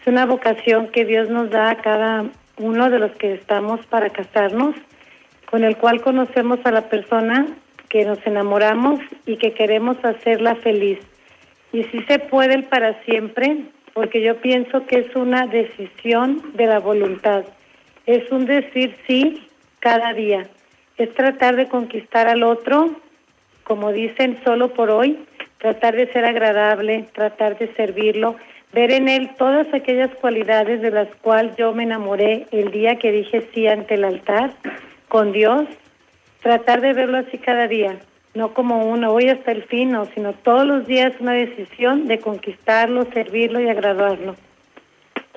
Es 0.00 0.06
una 0.08 0.26
vocación 0.26 0.88
que 0.88 1.04
Dios 1.04 1.28
nos 1.28 1.50
da 1.50 1.70
a 1.70 1.76
cada 1.76 2.24
uno 2.56 2.90
de 2.90 2.98
los 2.98 3.12
que 3.12 3.34
estamos 3.34 3.86
para 3.86 4.10
casarnos, 4.10 4.74
con 5.48 5.62
el 5.62 5.76
cual 5.76 6.00
conocemos 6.00 6.58
a 6.64 6.72
la 6.72 6.88
persona 6.88 7.46
que 7.88 8.04
nos 8.04 8.18
enamoramos 8.26 8.98
y 9.24 9.36
que 9.36 9.54
queremos 9.54 10.04
hacerla 10.04 10.56
feliz. 10.56 10.98
Y 11.72 11.84
si 11.84 12.02
se 12.02 12.18
puede 12.18 12.54
el 12.54 12.64
para 12.64 13.02
siempre, 13.04 13.64
porque 13.94 14.22
yo 14.22 14.36
pienso 14.36 14.86
que 14.86 15.00
es 15.00 15.16
una 15.16 15.46
decisión 15.46 16.42
de 16.54 16.66
la 16.66 16.80
voluntad. 16.80 17.44
Es 18.06 18.30
un 18.30 18.46
decir 18.46 18.96
sí 19.06 19.48
cada 19.80 20.12
día. 20.12 20.46
Es 20.98 21.14
tratar 21.14 21.56
de 21.56 21.68
conquistar 21.68 22.28
al 22.28 22.42
otro, 22.42 22.90
como 23.64 23.92
dicen, 23.92 24.38
solo 24.44 24.74
por 24.74 24.90
hoy, 24.90 25.18
tratar 25.58 25.96
de 25.96 26.12
ser 26.12 26.24
agradable, 26.24 27.06
tratar 27.14 27.58
de 27.58 27.72
servirlo, 27.74 28.36
ver 28.72 28.90
en 28.90 29.08
él 29.08 29.30
todas 29.38 29.72
aquellas 29.72 30.10
cualidades 30.16 30.80
de 30.82 30.90
las 30.90 31.08
cuales 31.16 31.56
yo 31.56 31.72
me 31.72 31.84
enamoré 31.84 32.46
el 32.50 32.70
día 32.70 32.96
que 32.96 33.12
dije 33.12 33.48
sí 33.54 33.66
ante 33.66 33.94
el 33.94 34.04
altar 34.04 34.52
con 35.08 35.32
Dios, 35.32 35.64
tratar 36.42 36.80
de 36.80 36.92
verlo 36.92 37.18
así 37.18 37.38
cada 37.38 37.68
día, 37.68 37.98
no 38.34 38.54
como 38.54 38.86
uno, 38.86 39.12
hoy 39.12 39.28
hasta 39.28 39.52
el 39.52 39.64
fin, 39.64 39.92
no, 39.92 40.06
sino 40.14 40.32
todos 40.32 40.66
los 40.66 40.86
días 40.86 41.12
una 41.20 41.32
decisión 41.32 42.06
de 42.06 42.18
conquistarlo, 42.18 43.04
servirlo 43.12 43.60
y 43.60 43.68
agradarlo. 43.68 44.36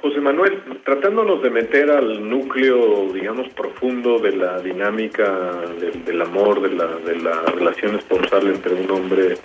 José 0.02 0.22
Manuel, 0.22 0.62
tratándonos 0.86 1.42
de 1.42 1.50
meter 1.50 1.90
al 1.90 2.30
núcleo, 2.30 3.12
digamos, 3.12 3.50
profundo 3.50 4.20
de 4.20 4.36
la 4.36 4.60
dinámica 4.60 5.52
del, 5.80 6.06
del 6.06 6.22
amor, 6.22 6.62
de 6.62 6.76
la, 6.76 6.88
de 6.98 7.16
la 7.18 7.42
relación 7.42 7.96
esponsal 7.96 8.48
entre 8.48 8.76
un 8.76 8.92
hombre 8.92 9.36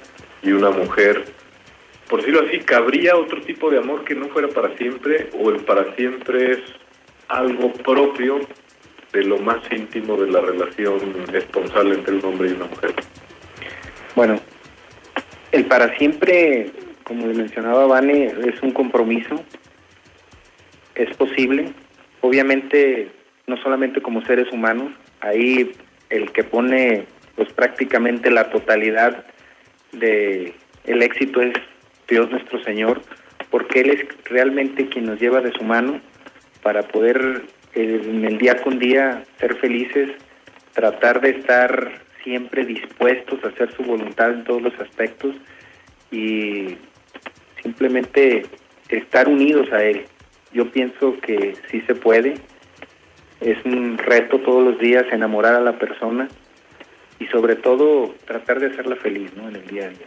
y 0.42 0.52
una 0.52 0.71
mujer, 0.71 1.25
por 2.11 2.21
decirlo 2.21 2.42
así, 2.47 2.59
¿cabría 2.59 3.16
otro 3.16 3.40
tipo 3.42 3.71
de 3.71 3.78
amor 3.78 4.04
que 4.04 4.16
no 4.16 4.26
fuera 4.28 4.49
para 4.49 4.76
siempre 4.76 5.30
o 5.38 5.50
el 5.50 5.61
para 5.61 5.95
siempre 5.95 6.52
es 6.52 6.59
algo 7.28 7.73
propio 7.73 8.40
de 9.12 9.25
lo 9.25 9.38
más 9.38 9.61
íntimo 9.71 10.16
de 10.16 10.28
la 10.30 10.40
relación 10.40 10.99
esponsal 11.33 11.92
entre 11.92 12.16
un 12.16 12.25
hombre 12.25 12.50
y 12.50 12.52
una 12.52 12.66
mujer? 12.66 12.95
Bueno, 14.14 14.40
el 15.52 15.64
para 15.67 15.97
siempre, 15.97 16.71
como 17.05 17.26
mencionaba 17.26 17.87
Vane, 17.87 18.26
es 18.26 18.62
un 18.62 18.73
compromiso, 18.73 19.43
es 20.95 21.14
posible, 21.17 21.73
obviamente 22.21 23.11
no 23.47 23.57
solamente 23.59 24.02
como 24.02 24.25
seres 24.26 24.52
humanos, 24.52 24.93
ahí 25.21 25.73
el 26.09 26.33
que 26.33 26.45
pone 26.45 27.07
pues 27.37 27.52
prácticamente 27.52 28.31
la 28.31 28.50
totalidad 28.50 29.25
de 29.93 30.55
el 30.85 31.02
éxito 31.02 31.40
es 31.40 31.52
Dios 32.09 32.31
nuestro 32.31 32.62
Señor, 32.64 33.02
porque 33.50 33.81
Él 33.81 33.90
es 33.90 34.25
realmente 34.25 34.88
quien 34.88 35.07
nos 35.07 35.21
lleva 35.21 35.40
de 35.40 35.52
su 35.52 35.64
mano 35.64 36.00
para 36.62 36.83
poder 36.83 37.43
en 37.75 38.25
el 38.25 38.38
día 38.38 38.57
con 38.62 38.79
día 38.79 39.25
ser 39.38 39.55
felices, 39.57 40.11
tratar 40.73 41.21
de 41.21 41.31
estar 41.31 42.02
siempre 42.23 42.65
dispuestos 42.65 43.43
a 43.45 43.49
hacer 43.49 43.75
su 43.75 43.83
voluntad 43.83 44.33
en 44.33 44.45
todos 44.45 44.62
los 44.62 44.79
aspectos 44.81 45.35
y 46.11 46.77
simplemente 47.62 48.47
estar 48.89 49.29
unidos 49.29 49.73
a 49.73 49.83
Él. 49.85 50.05
Yo 50.53 50.71
pienso 50.71 51.17
que 51.21 51.55
sí 51.71 51.81
se 51.87 51.95
puede. 51.95 52.35
Es 53.41 53.65
un 53.65 53.99
reto 53.99 54.41
todos 54.41 54.65
los 54.65 54.79
días 54.79 55.07
enamorar 55.12 55.55
a 55.55 55.61
la 55.61 55.79
persona 55.79 56.29
y 57.19 57.27
sobre 57.27 57.57
todo 57.57 58.15
tratar 58.27 58.61
de 58.61 58.67
hacerla 58.67 58.97
feliz 58.97 59.31
¿no? 59.37 59.49
en 59.49 59.57
el 59.57 59.67
día 59.67 59.87
a 59.87 59.89
día. 59.89 60.07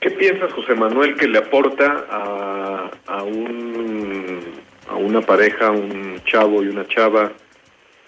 ¿Qué 0.00 0.10
piensas, 0.10 0.52
José 0.52 0.74
Manuel, 0.74 1.16
que 1.16 1.26
le 1.26 1.38
aporta 1.38 2.04
a, 2.10 2.90
a, 3.06 3.22
un, 3.22 4.40
a 4.88 4.94
una 4.96 5.22
pareja, 5.22 5.70
un 5.70 6.20
chavo 6.24 6.62
y 6.62 6.68
una 6.68 6.86
chava 6.86 7.32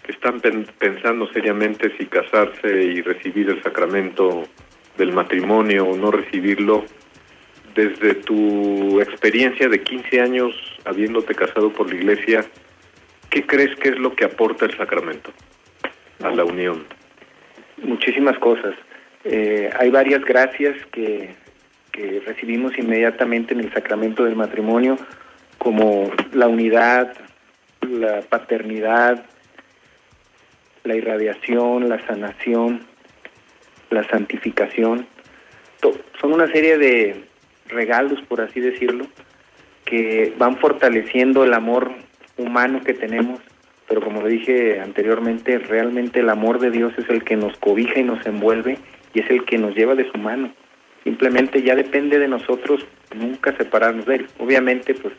están 0.09 0.41
pensando 0.41 1.29
seriamente 1.33 1.97
si 1.97 2.07
casarse 2.07 2.83
y 2.83 3.03
recibir 3.03 3.51
el 3.51 3.63
sacramento 3.63 4.45
del 4.97 5.13
matrimonio 5.13 5.87
o 5.87 5.97
no 5.97 6.11
recibirlo? 6.11 6.85
Desde 7.75 8.15
tu 8.15 9.01
experiencia 9.01 9.69
de 9.69 9.83
15 9.83 10.21
años 10.21 10.55
habiéndote 10.85 11.35
casado 11.35 11.73
por 11.73 11.89
la 11.89 11.95
iglesia, 11.95 12.45
¿qué 13.31 13.47
crees 13.47 13.77
que 13.77 13.91
es 13.91 13.99
lo 13.99 14.17
que 14.17 14.25
aporta 14.25 14.65
el 14.65 14.77
sacramento 14.77 15.31
a 16.25 16.31
la 16.31 16.45
unión? 16.45 16.85
Muchísimas 17.83 18.37
cosas. 18.39 18.75
Eh, 19.25 19.71
hay 19.79 19.91
varias 19.91 20.25
gracias 20.25 20.75
que 20.91 21.37
que 21.99 22.23
recibimos 22.25 22.79
inmediatamente 22.79 23.55
en 23.55 23.61
el 23.61 23.73
sacramento 23.73 24.25
del 24.25 24.37
matrimonio, 24.37 24.97
como 25.59 26.09
la 26.33 26.47
unidad, 26.47 27.13
la 27.81 28.21
paternidad, 28.21 29.25
la 30.89 30.97
irradiación, 30.97 31.89
la 31.89 32.05
sanación, 32.07 32.81
la 33.91 34.03
santificación. 34.09 35.07
Son 36.21 36.33
una 36.33 36.49
serie 36.49 36.79
de 36.79 37.25
regalos, 37.69 38.21
por 38.23 38.41
así 38.41 38.59
decirlo, 38.59 39.07
que 39.85 40.33
van 40.37 40.57
fortaleciendo 40.57 41.45
el 41.45 41.55
amor 41.55 41.93
humano 42.37 42.81
que 42.83 42.95
tenemos, 42.95 43.41
pero 43.87 44.01
como 44.01 44.23
lo 44.23 44.27
dije 44.27 44.81
anteriormente, 44.81 45.59
realmente 45.59 46.21
el 46.21 46.29
amor 46.29 46.59
de 46.59 46.71
Dios 46.71 46.93
es 46.99 47.09
el 47.09 47.23
que 47.23 47.37
nos 47.37 47.57
cobija 47.59 48.01
y 48.01 48.05
nos 48.05 48.25
envuelve 48.27 48.79
y 49.15 49.21
es 49.21 49.31
el 49.31 49.45
que 49.45 49.59
nos 49.59 49.75
lleva 49.75 49.95
de 49.95 50.11
su 50.11 50.19
mano. 50.19 50.53
Simplemente 51.05 51.63
ya 51.63 51.75
depende 51.75 52.19
de 52.19 52.29
nosotros 52.29 52.85
nunca 53.15 53.57
separarnos 53.57 54.07
de 54.07 54.17
él. 54.17 54.27
Obviamente, 54.39 54.95
pues 54.95 55.15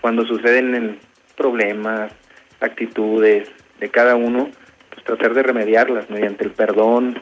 cuando 0.00 0.24
suceden 0.24 0.98
problemas, 1.36 2.12
actitudes 2.60 3.48
de 3.78 3.88
cada 3.90 4.16
uno, 4.16 4.50
tratar 5.08 5.32
de 5.32 5.42
remediarlas 5.42 6.10
mediante 6.10 6.44
el 6.44 6.50
perdón, 6.50 7.18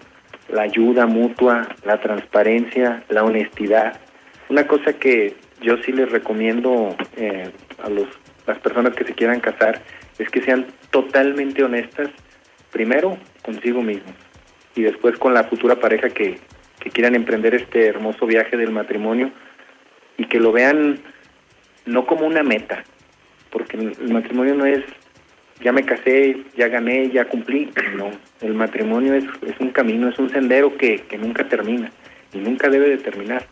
la 0.48 0.62
ayuda 0.62 1.06
mutua, 1.06 1.68
la 1.84 2.00
transparencia, 2.00 3.04
la 3.08 3.22
honestidad. 3.22 4.00
Una 4.48 4.66
cosa 4.66 4.94
que 4.94 5.36
yo 5.60 5.76
sí 5.78 5.92
les 5.92 6.10
recomiendo 6.10 6.96
eh, 7.16 7.48
a 7.82 7.88
los, 7.88 8.08
las 8.44 8.58
personas 8.58 8.94
que 8.96 9.04
se 9.04 9.14
quieran 9.14 9.38
casar 9.38 9.82
es 10.18 10.28
que 10.30 10.42
sean 10.42 10.66
totalmente 10.90 11.62
honestas, 11.62 12.08
primero 12.72 13.18
consigo 13.42 13.82
mismos 13.82 14.14
y 14.74 14.82
después 14.82 15.16
con 15.16 15.32
la 15.32 15.44
futura 15.44 15.76
pareja 15.76 16.10
que, 16.10 16.40
que 16.80 16.90
quieran 16.90 17.14
emprender 17.14 17.54
este 17.54 17.86
hermoso 17.86 18.26
viaje 18.26 18.56
del 18.56 18.72
matrimonio 18.72 19.30
y 20.18 20.26
que 20.26 20.40
lo 20.40 20.50
vean 20.50 20.98
no 21.84 22.04
como 22.04 22.26
una 22.26 22.42
meta, 22.42 22.82
porque 23.50 23.76
el 23.76 24.12
matrimonio 24.12 24.56
no 24.56 24.66
es 24.66 24.84
ya 25.60 25.72
me 25.72 25.84
casé, 25.84 26.44
ya 26.56 26.68
gané, 26.68 27.10
ya 27.10 27.26
cumplí, 27.26 27.70
no, 27.96 28.10
el 28.40 28.54
matrimonio 28.54 29.14
es, 29.14 29.24
es 29.46 29.58
un 29.60 29.70
camino, 29.70 30.08
es 30.08 30.18
un 30.18 30.30
sendero 30.30 30.76
que, 30.76 30.98
que 31.02 31.18
nunca 31.18 31.48
termina 31.48 31.90
y 32.32 32.38
nunca 32.38 32.68
debe 32.68 32.88
de 32.88 32.98
terminar, 32.98 33.46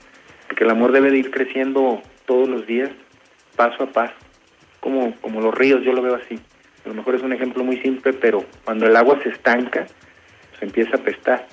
porque 0.46 0.64
el 0.64 0.70
amor 0.70 0.92
debe 0.92 1.10
de 1.10 1.18
ir 1.18 1.30
creciendo 1.30 2.02
todos 2.26 2.48
los 2.48 2.66
días, 2.66 2.90
paso 3.56 3.84
a 3.84 3.86
paso, 3.86 4.14
como, 4.80 5.14
como 5.20 5.40
los 5.40 5.54
ríos, 5.54 5.82
yo 5.82 5.92
lo 5.92 6.02
veo 6.02 6.16
así. 6.16 6.38
A 6.84 6.88
lo 6.88 6.94
mejor 6.94 7.14
es 7.14 7.22
un 7.22 7.32
ejemplo 7.32 7.64
muy 7.64 7.78
simple, 7.78 8.12
pero 8.12 8.44
cuando 8.64 8.86
el 8.86 8.94
agua 8.94 9.18
se 9.22 9.30
estanca, 9.30 9.86
se 10.58 10.66
empieza 10.66 10.96
a 10.96 11.00
pestar. 11.00 11.46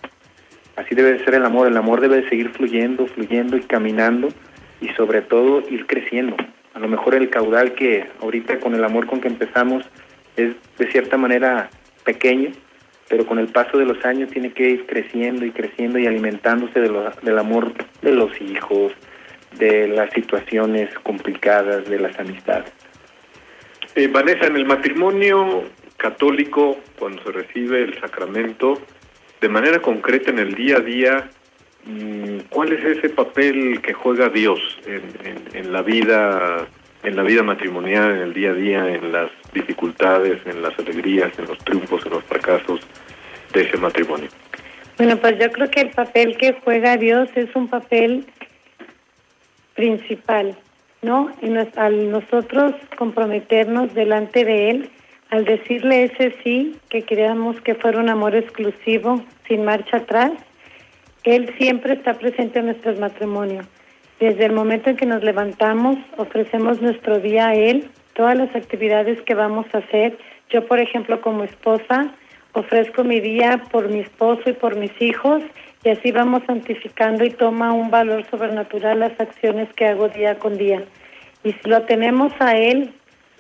Así 0.76 0.94
debe 0.96 1.14
de 1.14 1.24
ser 1.24 1.36
el 1.36 1.46
amor, 1.46 1.68
el 1.68 1.78
amor 1.78 2.02
debe 2.02 2.22
de 2.22 2.30
seguir 2.30 2.50
fluyendo, 2.50 3.08
fluyendo 3.08 3.56
y 3.56 3.62
caminando 3.62 4.30
y 4.82 4.90
sobre 4.90 5.22
todo 5.22 5.64
ir 5.70 5.86
creciendo. 5.86 6.36
A 6.74 6.80
lo 6.80 6.88
mejor 6.88 7.16
el 7.16 7.30
caudal 7.30 7.74
que 7.74 8.08
ahorita 8.22 8.60
con 8.60 8.76
el 8.76 8.84
amor 8.84 9.06
con 9.06 9.22
que 9.22 9.28
empezamos 9.28 9.84
es 10.42 10.56
de 10.78 10.92
cierta 10.92 11.18
manera 11.18 11.70
pequeño, 12.04 12.52
pero 13.10 13.26
con 13.26 13.40
el 13.40 13.48
paso 13.48 13.78
de 13.78 13.86
los 13.86 14.04
años 14.06 14.30
tiene 14.32 14.52
que 14.54 14.70
ir 14.70 14.86
creciendo 14.86 15.46
y 15.46 15.52
creciendo 15.52 16.00
y 16.00 16.08
alimentándose 16.08 16.80
de 16.80 16.90
del 17.22 17.38
amor 17.38 17.74
de 18.02 18.12
los 18.12 18.40
hijos, 18.42 18.94
de 19.58 19.88
las 19.88 20.12
situaciones 20.14 20.90
complicadas, 21.04 21.90
de 21.90 22.00
las 22.00 22.18
amistades. 22.20 22.72
Eh, 23.96 24.08
Vanessa, 24.08 24.48
en 24.48 24.56
el 24.56 24.66
matrimonio 24.66 25.64
católico, 25.98 26.78
cuando 26.98 27.22
se 27.24 27.32
recibe 27.32 27.84
el 27.84 28.00
sacramento, 28.00 28.82
de 29.42 29.50
manera 29.50 29.80
concreta 29.80 30.30
en 30.30 30.40
el 30.40 30.56
día 30.56 30.78
a 30.78 30.80
día, 30.80 31.30
mm, 31.84 32.38
¿cuál 32.50 32.72
es 32.72 32.98
ese 32.98 33.10
papel 33.10 33.82
que 33.82 33.94
juega 33.94 34.30
Dios 34.30 34.60
en, 34.86 35.72
la 35.72 35.82
vida 35.82 36.68
en 37.04 37.16
la 37.16 37.24
vida 37.24 37.44
matrimonial, 37.44 38.12
en 38.12 38.22
el 38.22 38.34
día 38.34 38.52
a 38.52 38.54
día, 38.54 38.88
en 38.90 39.12
las 39.12 39.32
dificultades, 39.54 40.46
en 40.46 40.62
las 40.62 40.78
alegrías, 40.78 41.38
en 41.40 41.48
los 41.48 41.58
triunfos, 41.60 42.06
en 42.06 42.12
los 42.12 42.24
fracasos 42.24 42.82
de 43.54 43.62
ese 43.62 43.78
matrimonio? 43.78 44.30
Bueno, 44.98 45.18
pues 45.18 45.40
yo 45.40 45.52
creo 45.52 45.70
que 45.72 45.82
el 45.82 45.90
papel 45.90 46.38
que 46.38 46.54
juega 46.64 46.98
Dios 46.98 47.30
es 47.36 47.56
un 47.56 47.68
papel 47.68 48.26
principal, 49.76 50.56
¿no? 51.02 51.32
Y 51.42 51.52
al 51.78 52.12
nosotros 52.12 52.74
comprometernos 52.98 53.94
delante 53.94 54.46
de 54.46 54.70
Él, 54.70 54.90
al 55.30 55.46
decirle 55.46 56.04
ese 56.04 56.36
sí, 56.44 56.78
que 56.90 57.02
queríamos 57.02 57.60
que 57.62 57.74
fuera 57.74 58.00
un 58.00 58.10
amor 58.10 58.36
exclusivo, 58.36 59.24
sin 59.48 59.66
marcha 59.66 59.98
atrás, 59.98 60.34
Él 61.24 61.52
siempre 61.58 61.94
está 61.94 62.14
presente 62.14 62.60
en 62.60 62.66
nuestros 62.66 63.00
matrimonios. 63.00 63.66
Desde 64.22 64.46
el 64.46 64.52
momento 64.52 64.92
en 64.92 64.98
que 64.98 65.08
nos 65.08 65.24
levantamos, 65.24 65.98
ofrecemos 66.16 66.80
nuestro 66.80 67.18
día 67.18 67.48
a 67.48 67.56
Él, 67.56 67.90
todas 68.14 68.38
las 68.38 68.56
actividades 68.56 69.20
que 69.24 69.34
vamos 69.34 69.66
a 69.74 69.80
hacer. 69.80 70.16
Yo, 70.52 70.68
por 70.68 70.80
ejemplo, 70.80 71.20
como 71.22 71.44
esposa, 71.44 72.14
ofrezco 72.54 73.04
mi 73.04 73.20
día 73.20 73.64
por 73.72 73.90
mi 73.90 74.02
esposo 74.02 74.44
y 74.46 74.54
por 74.54 74.78
mis 74.78 74.92
hijos, 75.02 75.42
y 75.84 75.90
así 75.90 76.12
vamos 76.12 76.44
santificando 76.46 77.26
y 77.26 77.32
toma 77.32 77.74
un 77.74 77.90
valor 77.90 78.24
sobrenatural 78.30 79.00
las 79.00 79.20
acciones 79.20 79.74
que 79.74 79.88
hago 79.88 80.08
día 80.08 80.38
con 80.38 80.56
día. 80.56 80.84
Y 81.44 81.54
si 81.54 81.68
lo 81.68 81.82
tenemos 81.86 82.32
a 82.38 82.56
Él, 82.56 82.94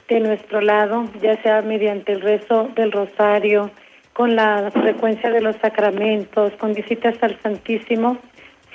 de 0.09 0.19
nuestro 0.19 0.61
lado, 0.61 1.05
ya 1.21 1.39
sea 1.43 1.61
mediante 1.61 2.13
el 2.13 2.21
rezo 2.21 2.71
del 2.75 2.91
rosario, 2.91 3.69
con 4.13 4.35
la 4.35 4.71
frecuencia 4.71 5.29
de 5.29 5.41
los 5.41 5.55
sacramentos, 5.57 6.53
con 6.53 6.73
visitas 6.73 7.21
al 7.21 7.39
Santísimo, 7.43 8.17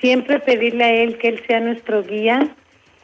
siempre 0.01 0.41
pedirle 0.41 0.85
a 0.85 0.95
Él 0.95 1.19
que 1.19 1.29
Él 1.29 1.43
sea 1.47 1.61
nuestro 1.61 2.03
guía 2.03 2.49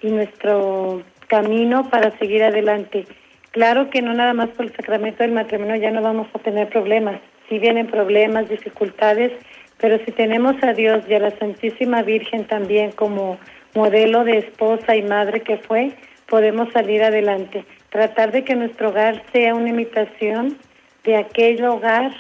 y 0.03 0.09
nuestro 0.09 1.03
camino 1.29 1.89
para 1.91 2.17
seguir 2.19 2.43
adelante. 2.43 3.07
Claro 3.51 3.91
que 3.91 4.03
no 4.03 4.15
nada 4.15 4.35
más 4.35 4.51
por 4.51 4.67
el 4.67 4.75
sacramento 4.75 5.23
del 5.23 5.33
matrimonio 5.33 5.77
ya 5.77 5.91
no 5.91 6.03
vamos 6.03 6.29
a 6.35 6.39
tener 6.39 6.69
problemas, 6.69 7.21
sí 7.49 7.59
vienen 7.59 7.87
problemas, 7.87 8.49
dificultades, 8.49 9.33
pero 9.79 9.99
si 10.05 10.13
tenemos 10.13 10.57
a 10.63 10.73
Dios 10.73 11.05
y 11.09 11.15
a 11.15 11.21
la 11.21 11.31
Santísima 11.33 12.03
Virgen 12.03 12.47
también 12.47 12.93
como 12.93 13.39
modelo 13.75 14.25
de 14.25 14.39
esposa 14.39 14.97
y 14.97 15.03
madre 15.03 15.41
que 15.41 15.59
fue, 15.59 15.93
podemos 16.29 16.73
salir 16.73 17.03
adelante 17.03 17.65
tratar 17.93 18.33
de 18.33 18.43
que 18.43 18.55
nuestro 18.55 18.89
hogar 18.89 19.23
sea 19.33 19.55
una 19.55 19.69
imitación 19.69 20.57
de 21.05 21.17
aquel 21.17 21.63
hogar 21.65 22.11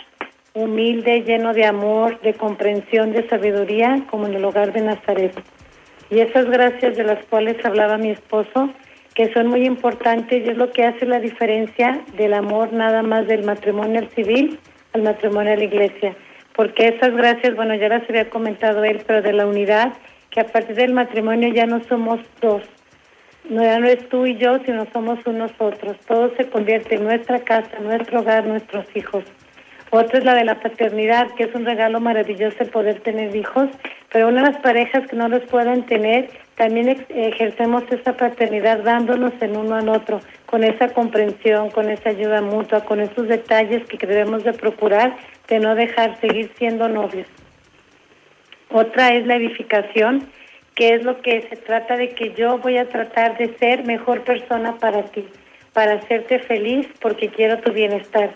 humilde, 0.54 1.23
lleno 1.23 1.52
de 1.54 1.64
amor, 1.64 2.21
de 2.21 2.35
comprensión, 2.35 3.12
de 3.12 3.28
sabiduría, 3.28 4.04
como 4.11 4.26
en 4.26 4.35
el 4.35 4.44
hogar 4.44 4.73
de 4.73 4.82
Nazaret. 4.82 5.32
Y 6.11 6.21
esas 6.21 6.47
gracias 6.47 6.97
de 6.97 7.04
las 7.04 7.25
cuales 7.26 7.64
hablaba 7.64 7.97
mi 7.97 8.11
esposo, 8.11 8.71
que 9.14 9.32
son 9.32 9.49
muy 9.49 9.64
importantes 9.64 10.44
y 10.44 10.50
es 10.50 10.56
lo 10.56 10.71
que 10.71 10.85
hace 10.85 11.06
la 11.06 11.21
diferencia 11.21 12.02
del 12.16 12.35
amor 12.35 12.73
nada 12.73 13.02
más 13.02 13.26
del 13.26 13.44
matrimonio 13.44 14.00
al 14.00 14.11
civil 14.11 14.59
al 14.92 15.02
matrimonio 15.02 15.52
a 15.52 15.56
la 15.56 15.64
iglesia. 15.64 16.14
Porque 16.54 16.88
esas 16.88 17.14
gracias, 17.14 17.54
bueno, 17.56 17.75
ya 17.75 17.88
las 17.88 18.09
había 18.09 18.28
comentado 18.28 18.85
él, 18.85 19.02
pero 19.06 19.23
de 19.23 19.32
la 19.32 19.47
unidad, 19.47 19.94
que 20.30 20.40
a 20.40 20.47
partir 20.47 20.76
del 20.76 20.92
matrimonio 20.92 21.49
ya 21.49 21.66
no 21.66 21.82
somos 21.85 22.21
dos, 22.40 22.62
no, 23.49 23.62
ya 23.62 23.78
no 23.78 23.88
es 23.88 24.09
tú 24.09 24.26
y 24.26 24.37
yo, 24.37 24.59
sino 24.64 24.87
somos 24.92 25.18
unos 25.26 25.50
otros. 25.59 25.97
Todo 26.06 26.35
se 26.37 26.49
convierte 26.49 26.94
en 26.94 27.04
nuestra 27.04 27.40
casa, 27.40 27.78
nuestro 27.80 28.21
hogar, 28.21 28.47
nuestros 28.47 28.85
hijos. 28.94 29.25
Otra 29.95 30.21
es 30.21 30.25
la 30.25 30.35
de 30.35 30.47
la 30.47 30.59
paternidad, 30.59 31.33
que 31.33 31.43
es 31.43 31.55
un 31.55 31.67
regalo 31.67 32.01
maravilloso 32.01 32.65
poder 32.73 33.01
tener 33.01 33.37
hijos, 33.37 33.69
pero 34.11 34.29
una 34.29 34.41
de 34.43 34.53
las 34.53 34.63
parejas 34.63 35.07
que 35.07 35.17
no 35.17 35.29
los 35.29 35.43
pueden 35.43 35.85
tener, 35.85 36.31
también 36.55 37.05
ejercemos 37.11 37.83
esa 37.91 38.17
paternidad 38.17 38.85
dándonos 38.85 39.35
en 39.43 39.55
uno 39.55 39.77
al 39.77 39.91
otro, 39.91 40.23
con 40.47 40.65
esa 40.65 40.89
comprensión, 40.95 41.69
con 41.69 41.91
esa 41.91 42.09
ayuda 42.09 42.41
mutua, 42.41 42.87
con 42.87 43.01
esos 43.01 43.29
detalles 43.29 43.85
que 43.85 44.07
debemos 44.07 44.45
de 44.45 44.55
procurar 44.55 45.15
de 45.49 45.59
no 45.59 45.75
dejar 45.75 46.19
seguir 46.23 46.51
siendo 46.57 46.89
novios. 46.89 47.27
Otra 48.71 49.13
es 49.13 49.27
la 49.27 49.37
edificación, 49.37 50.27
que 50.75 50.95
es 50.95 51.05
lo 51.05 51.21
que 51.21 51.43
se 51.51 51.57
trata 51.57 51.99
de 51.99 52.15
que 52.15 52.33
yo 52.33 52.57
voy 52.57 52.79
a 52.79 52.89
tratar 52.89 53.37
de 53.37 53.59
ser 53.59 53.85
mejor 53.85 54.23
persona 54.23 54.79
para 54.79 55.03
ti, 55.03 55.29
para 55.75 55.97
hacerte 55.97 56.39
feliz 56.39 56.89
porque 56.99 57.29
quiero 57.29 57.59
tu 57.59 57.73
bienestar. 57.73 58.31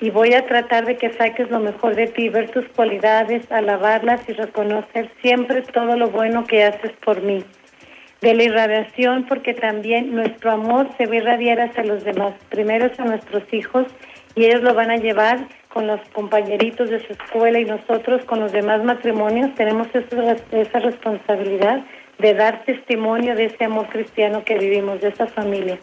Y 0.00 0.10
voy 0.10 0.34
a 0.34 0.44
tratar 0.44 0.86
de 0.86 0.96
que 0.96 1.12
saques 1.12 1.50
lo 1.50 1.60
mejor 1.60 1.94
de 1.94 2.06
ti, 2.06 2.28
ver 2.28 2.50
tus 2.50 2.66
cualidades, 2.68 3.50
alabarlas 3.50 4.28
y 4.28 4.32
reconocer 4.32 5.10
siempre 5.22 5.62
todo 5.62 5.96
lo 5.96 6.10
bueno 6.10 6.44
que 6.44 6.64
haces 6.64 6.92
por 7.04 7.22
mí. 7.22 7.44
De 8.20 8.34
la 8.34 8.42
irradiación, 8.42 9.26
porque 9.26 9.54
también 9.54 10.14
nuestro 10.14 10.50
amor 10.50 10.88
se 10.96 11.06
va 11.06 11.12
a 11.12 11.16
irradiar 11.16 11.60
hacia 11.60 11.84
los 11.84 12.04
demás. 12.04 12.34
Primero 12.48 12.90
a 12.96 13.04
nuestros 13.04 13.42
hijos 13.52 13.86
y 14.34 14.46
ellos 14.46 14.62
lo 14.62 14.74
van 14.74 14.90
a 14.90 14.96
llevar 14.96 15.46
con 15.68 15.86
los 15.86 16.00
compañeritos 16.12 16.90
de 16.90 17.00
su 17.00 17.12
escuela 17.12 17.58
y 17.58 17.64
nosotros 17.64 18.24
con 18.24 18.40
los 18.40 18.52
demás 18.52 18.82
matrimonios 18.84 19.54
tenemos 19.54 19.88
esa, 19.94 20.36
esa 20.52 20.78
responsabilidad 20.78 21.84
de 22.18 22.34
dar 22.34 22.64
testimonio 22.64 23.34
de 23.34 23.46
ese 23.46 23.64
amor 23.64 23.88
cristiano 23.88 24.44
que 24.44 24.58
vivimos, 24.58 25.00
de 25.00 25.08
esa 25.08 25.26
familia. 25.26 25.78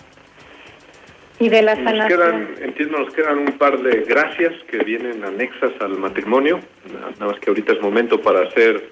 Y 1.42 1.50
de 1.50 1.62
la 1.64 1.74
nos 1.74 2.08
quedan, 2.08 2.54
entiendo, 2.62 3.00
nos 3.00 3.12
quedan 3.16 3.40
un 3.40 3.58
par 3.58 3.82
de 3.82 4.02
gracias 4.02 4.54
que 4.70 4.78
vienen 4.84 5.24
anexas 5.24 5.72
al 5.80 5.98
matrimonio. 5.98 6.60
Nada 6.94 7.32
más 7.32 7.40
que 7.40 7.50
ahorita 7.50 7.74
es 7.74 7.82
momento 7.82 8.22
para 8.22 8.42
hacer 8.42 8.92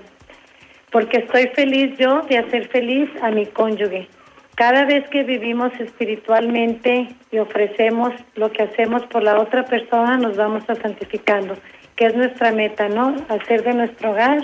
porque 0.92 1.18
estoy 1.18 1.48
feliz 1.56 1.98
yo 1.98 2.22
de 2.30 2.38
hacer 2.38 2.68
feliz 2.68 3.10
a 3.24 3.32
mi 3.32 3.48
cónyuge. 3.48 4.10
Cada 4.54 4.86
vez 4.86 5.10
que 5.10 5.24
vivimos 5.24 5.74
espiritualmente 5.80 7.08
y 7.32 7.40
ofrecemos 7.40 8.14
lo 8.36 8.52
que 8.52 8.62
hacemos 8.62 9.04
por 9.08 9.24
la 9.24 9.40
otra 9.40 9.66
persona, 9.66 10.18
nos 10.18 10.38
vamos 10.38 10.70
a 10.70 10.76
santificando 10.76 11.56
que 11.96 12.06
es 12.06 12.16
nuestra 12.16 12.52
meta, 12.52 12.90
¿no? 12.90 13.16
Hacer 13.30 13.64
de 13.64 13.74
nuestro 13.74 14.12
hogar 14.12 14.44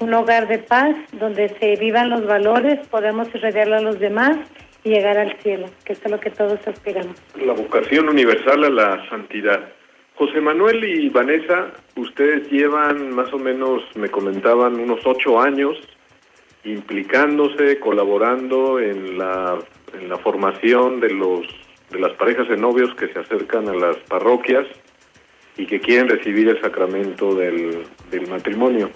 un 0.00 0.12
hogar 0.14 0.48
de 0.48 0.58
paz, 0.58 0.94
donde 1.12 1.48
se 1.58 1.76
vivan 1.76 2.10
los 2.10 2.26
valores, 2.26 2.86
podemos 2.88 3.34
irradiarlo 3.34 3.76
a 3.76 3.80
los 3.80 3.98
demás 3.98 4.36
y 4.84 4.90
llegar 4.90 5.18
al 5.18 5.36
cielo, 5.40 5.68
que 5.84 5.94
es 5.94 6.06
a 6.06 6.08
lo 6.08 6.20
que 6.20 6.30
todos 6.30 6.58
aspiramos. 6.66 7.16
La 7.36 7.54
vocación 7.54 8.08
universal 8.08 8.64
a 8.64 8.70
la 8.70 9.08
santidad. 9.08 9.68
José 10.14 10.40
Manuel 10.40 10.84
y 10.84 11.08
Vanessa, 11.08 11.72
ustedes 11.96 12.50
llevan 12.50 13.14
más 13.14 13.32
o 13.32 13.38
menos, 13.38 13.82
me 13.94 14.08
comentaban, 14.08 14.78
unos 14.78 15.00
ocho 15.04 15.40
años 15.40 15.76
implicándose, 16.64 17.78
colaborando 17.78 18.80
en 18.80 19.18
la, 19.18 19.58
en 19.94 20.08
la 20.08 20.16
formación 20.18 21.00
de 21.00 21.10
los 21.10 21.46
de 21.90 22.00
las 22.00 22.12
parejas 22.14 22.48
de 22.48 22.56
novios 22.56 22.92
que 22.96 23.06
se 23.12 23.20
acercan 23.20 23.68
a 23.68 23.72
las 23.72 23.96
parroquias 24.08 24.66
y 25.56 25.66
que 25.66 25.80
quieren 25.80 26.08
recibir 26.08 26.48
el 26.48 26.60
sacramento 26.60 27.34
del, 27.34 27.84
del 28.10 28.26
matrimonio. 28.28 28.90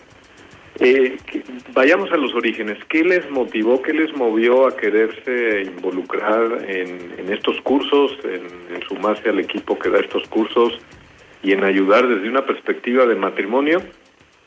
Eh, 0.79 1.19
vayamos 1.75 2.11
a 2.11 2.17
los 2.17 2.35
orígenes. 2.35 2.79
¿Qué 2.89 3.05
les 3.05 3.31
motivó, 3.31 3.83
qué 3.83 3.93
les 3.93 4.15
movió 4.17 4.67
a 4.67 4.77
quererse 4.77 5.63
involucrar 5.63 6.65
en, 6.69 7.15
en 7.19 7.33
estos 7.33 7.61
cursos, 7.61 8.17
en, 8.25 8.81
sumarse 8.89 9.29
al 9.29 9.39
equipo 9.41 9.79
que 9.79 9.91
da 9.91 10.01
estos 10.01 10.27
cursos 10.29 10.79
y 11.43 11.53
en 11.53 11.65
ayudar 11.65 12.09
desde 12.09 12.29
una 12.29 12.47
perspectiva 12.47 13.07
de 13.07 13.15
matrimonio, 13.15 13.83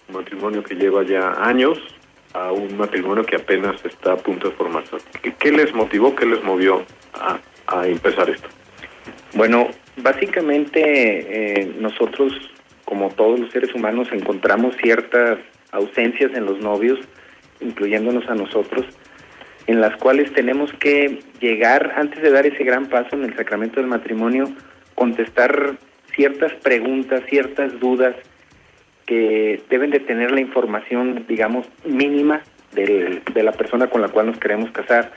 un 0.09 0.15
matrimonio 0.15 0.63
que 0.63 0.75
lleva 0.75 1.03
ya 1.03 1.33
años, 1.33 1.79
a 2.33 2.51
un 2.51 2.77
matrimonio 2.77 3.23
que 3.23 3.35
apenas 3.35 3.83
está 3.85 4.13
a 4.13 4.17
punto 4.17 4.49
de 4.49 4.55
formarse? 4.55 4.97
¿Qué, 5.21 5.33
qué 5.37 5.51
les 5.51 5.73
motivó, 5.73 6.15
qué 6.15 6.25
les 6.25 6.43
movió 6.43 6.83
a, 7.13 7.39
a 7.67 7.87
empezar 7.87 8.29
esto? 8.31 8.49
Bueno, 9.33 9.69
Básicamente 9.97 10.81
eh, 10.81 11.71
nosotros, 11.79 12.33
como 12.85 13.09
todos 13.09 13.39
los 13.39 13.51
seres 13.51 13.73
humanos, 13.75 14.07
encontramos 14.11 14.75
ciertas 14.77 15.37
ausencias 15.71 16.31
en 16.33 16.45
los 16.45 16.59
novios, 16.59 16.99
incluyéndonos 17.61 18.27
a 18.27 18.35
nosotros, 18.35 18.85
en 19.67 19.81
las 19.81 19.95
cuales 19.97 20.33
tenemos 20.33 20.73
que 20.73 21.19
llegar, 21.39 21.93
antes 21.95 22.21
de 22.21 22.31
dar 22.31 22.45
ese 22.45 22.63
gran 22.63 22.87
paso 22.87 23.15
en 23.15 23.23
el 23.23 23.35
sacramento 23.35 23.79
del 23.79 23.87
matrimonio, 23.87 24.45
contestar 24.95 25.77
ciertas 26.15 26.53
preguntas, 26.53 27.23
ciertas 27.29 27.79
dudas 27.79 28.15
que 29.05 29.61
deben 29.69 29.91
de 29.91 29.99
tener 29.99 30.31
la 30.31 30.41
información, 30.41 31.25
digamos, 31.27 31.67
mínima 31.85 32.41
de, 32.73 33.21
de 33.31 33.43
la 33.43 33.51
persona 33.51 33.87
con 33.87 34.01
la 34.01 34.07
cual 34.07 34.27
nos 34.27 34.39
queremos 34.39 34.71
casar 34.71 35.11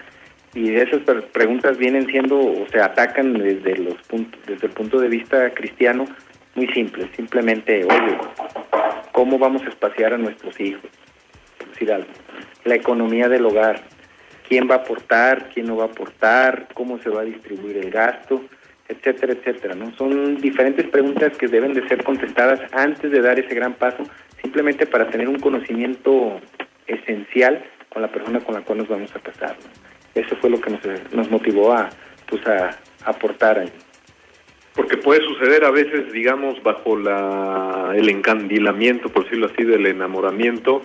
y 0.56 0.74
esas 0.74 1.02
preguntas 1.32 1.76
vienen 1.76 2.06
siendo 2.06 2.38
o 2.38 2.66
se 2.72 2.80
atacan 2.80 3.34
desde 3.34 3.76
los 3.76 3.94
puntos 4.08 4.40
desde 4.46 4.68
el 4.68 4.72
punto 4.72 4.98
de 4.98 5.08
vista 5.08 5.50
cristiano 5.50 6.06
muy 6.54 6.66
simples 6.68 7.08
simplemente 7.14 7.84
oye 7.84 8.18
cómo 9.12 9.38
vamos 9.38 9.62
a 9.64 9.68
espaciar 9.68 10.14
a 10.14 10.18
nuestros 10.18 10.58
hijos 10.58 10.90
decir 11.70 11.92
algo 11.92 12.08
la 12.64 12.74
economía 12.74 13.28
del 13.28 13.44
hogar 13.44 13.82
quién 14.48 14.66
va 14.68 14.76
a 14.76 14.78
aportar 14.78 15.50
quién 15.52 15.66
no 15.66 15.76
va 15.76 15.84
a 15.84 15.88
aportar 15.88 16.68
cómo 16.72 16.98
se 17.02 17.10
va 17.10 17.20
a 17.20 17.24
distribuir 17.24 17.76
el 17.76 17.90
gasto 17.90 18.42
etcétera 18.88 19.34
etcétera 19.34 19.74
no 19.74 19.94
son 19.96 20.38
diferentes 20.38 20.86
preguntas 20.86 21.36
que 21.36 21.48
deben 21.48 21.74
de 21.74 21.86
ser 21.86 22.02
contestadas 22.02 22.60
antes 22.72 23.10
de 23.10 23.20
dar 23.20 23.38
ese 23.38 23.54
gran 23.54 23.74
paso 23.74 24.04
simplemente 24.40 24.86
para 24.86 25.10
tener 25.10 25.28
un 25.28 25.38
conocimiento 25.38 26.40
esencial 26.86 27.62
con 27.90 28.00
la 28.00 28.08
persona 28.08 28.40
con 28.40 28.54
la 28.54 28.62
cual 28.62 28.78
nos 28.78 28.88
vamos 28.88 29.14
a 29.14 29.20
casar 29.20 29.54
eso 30.20 30.36
fue 30.36 30.50
lo 30.50 30.60
que 30.60 30.70
nos, 30.70 30.80
nos 31.12 31.30
motivó 31.30 31.72
a, 31.72 31.90
pues 32.28 32.46
a, 32.46 32.78
aportar 33.04 33.58
ahí. 33.58 33.72
Porque 34.74 34.96
puede 34.96 35.22
suceder 35.22 35.64
a 35.64 35.70
veces, 35.70 36.12
digamos, 36.12 36.62
bajo 36.62 36.96
la, 36.96 37.92
el 37.94 38.08
encandilamiento, 38.08 39.08
por 39.08 39.24
decirlo 39.24 39.46
así, 39.46 39.64
del 39.64 39.86
enamoramiento, 39.86 40.82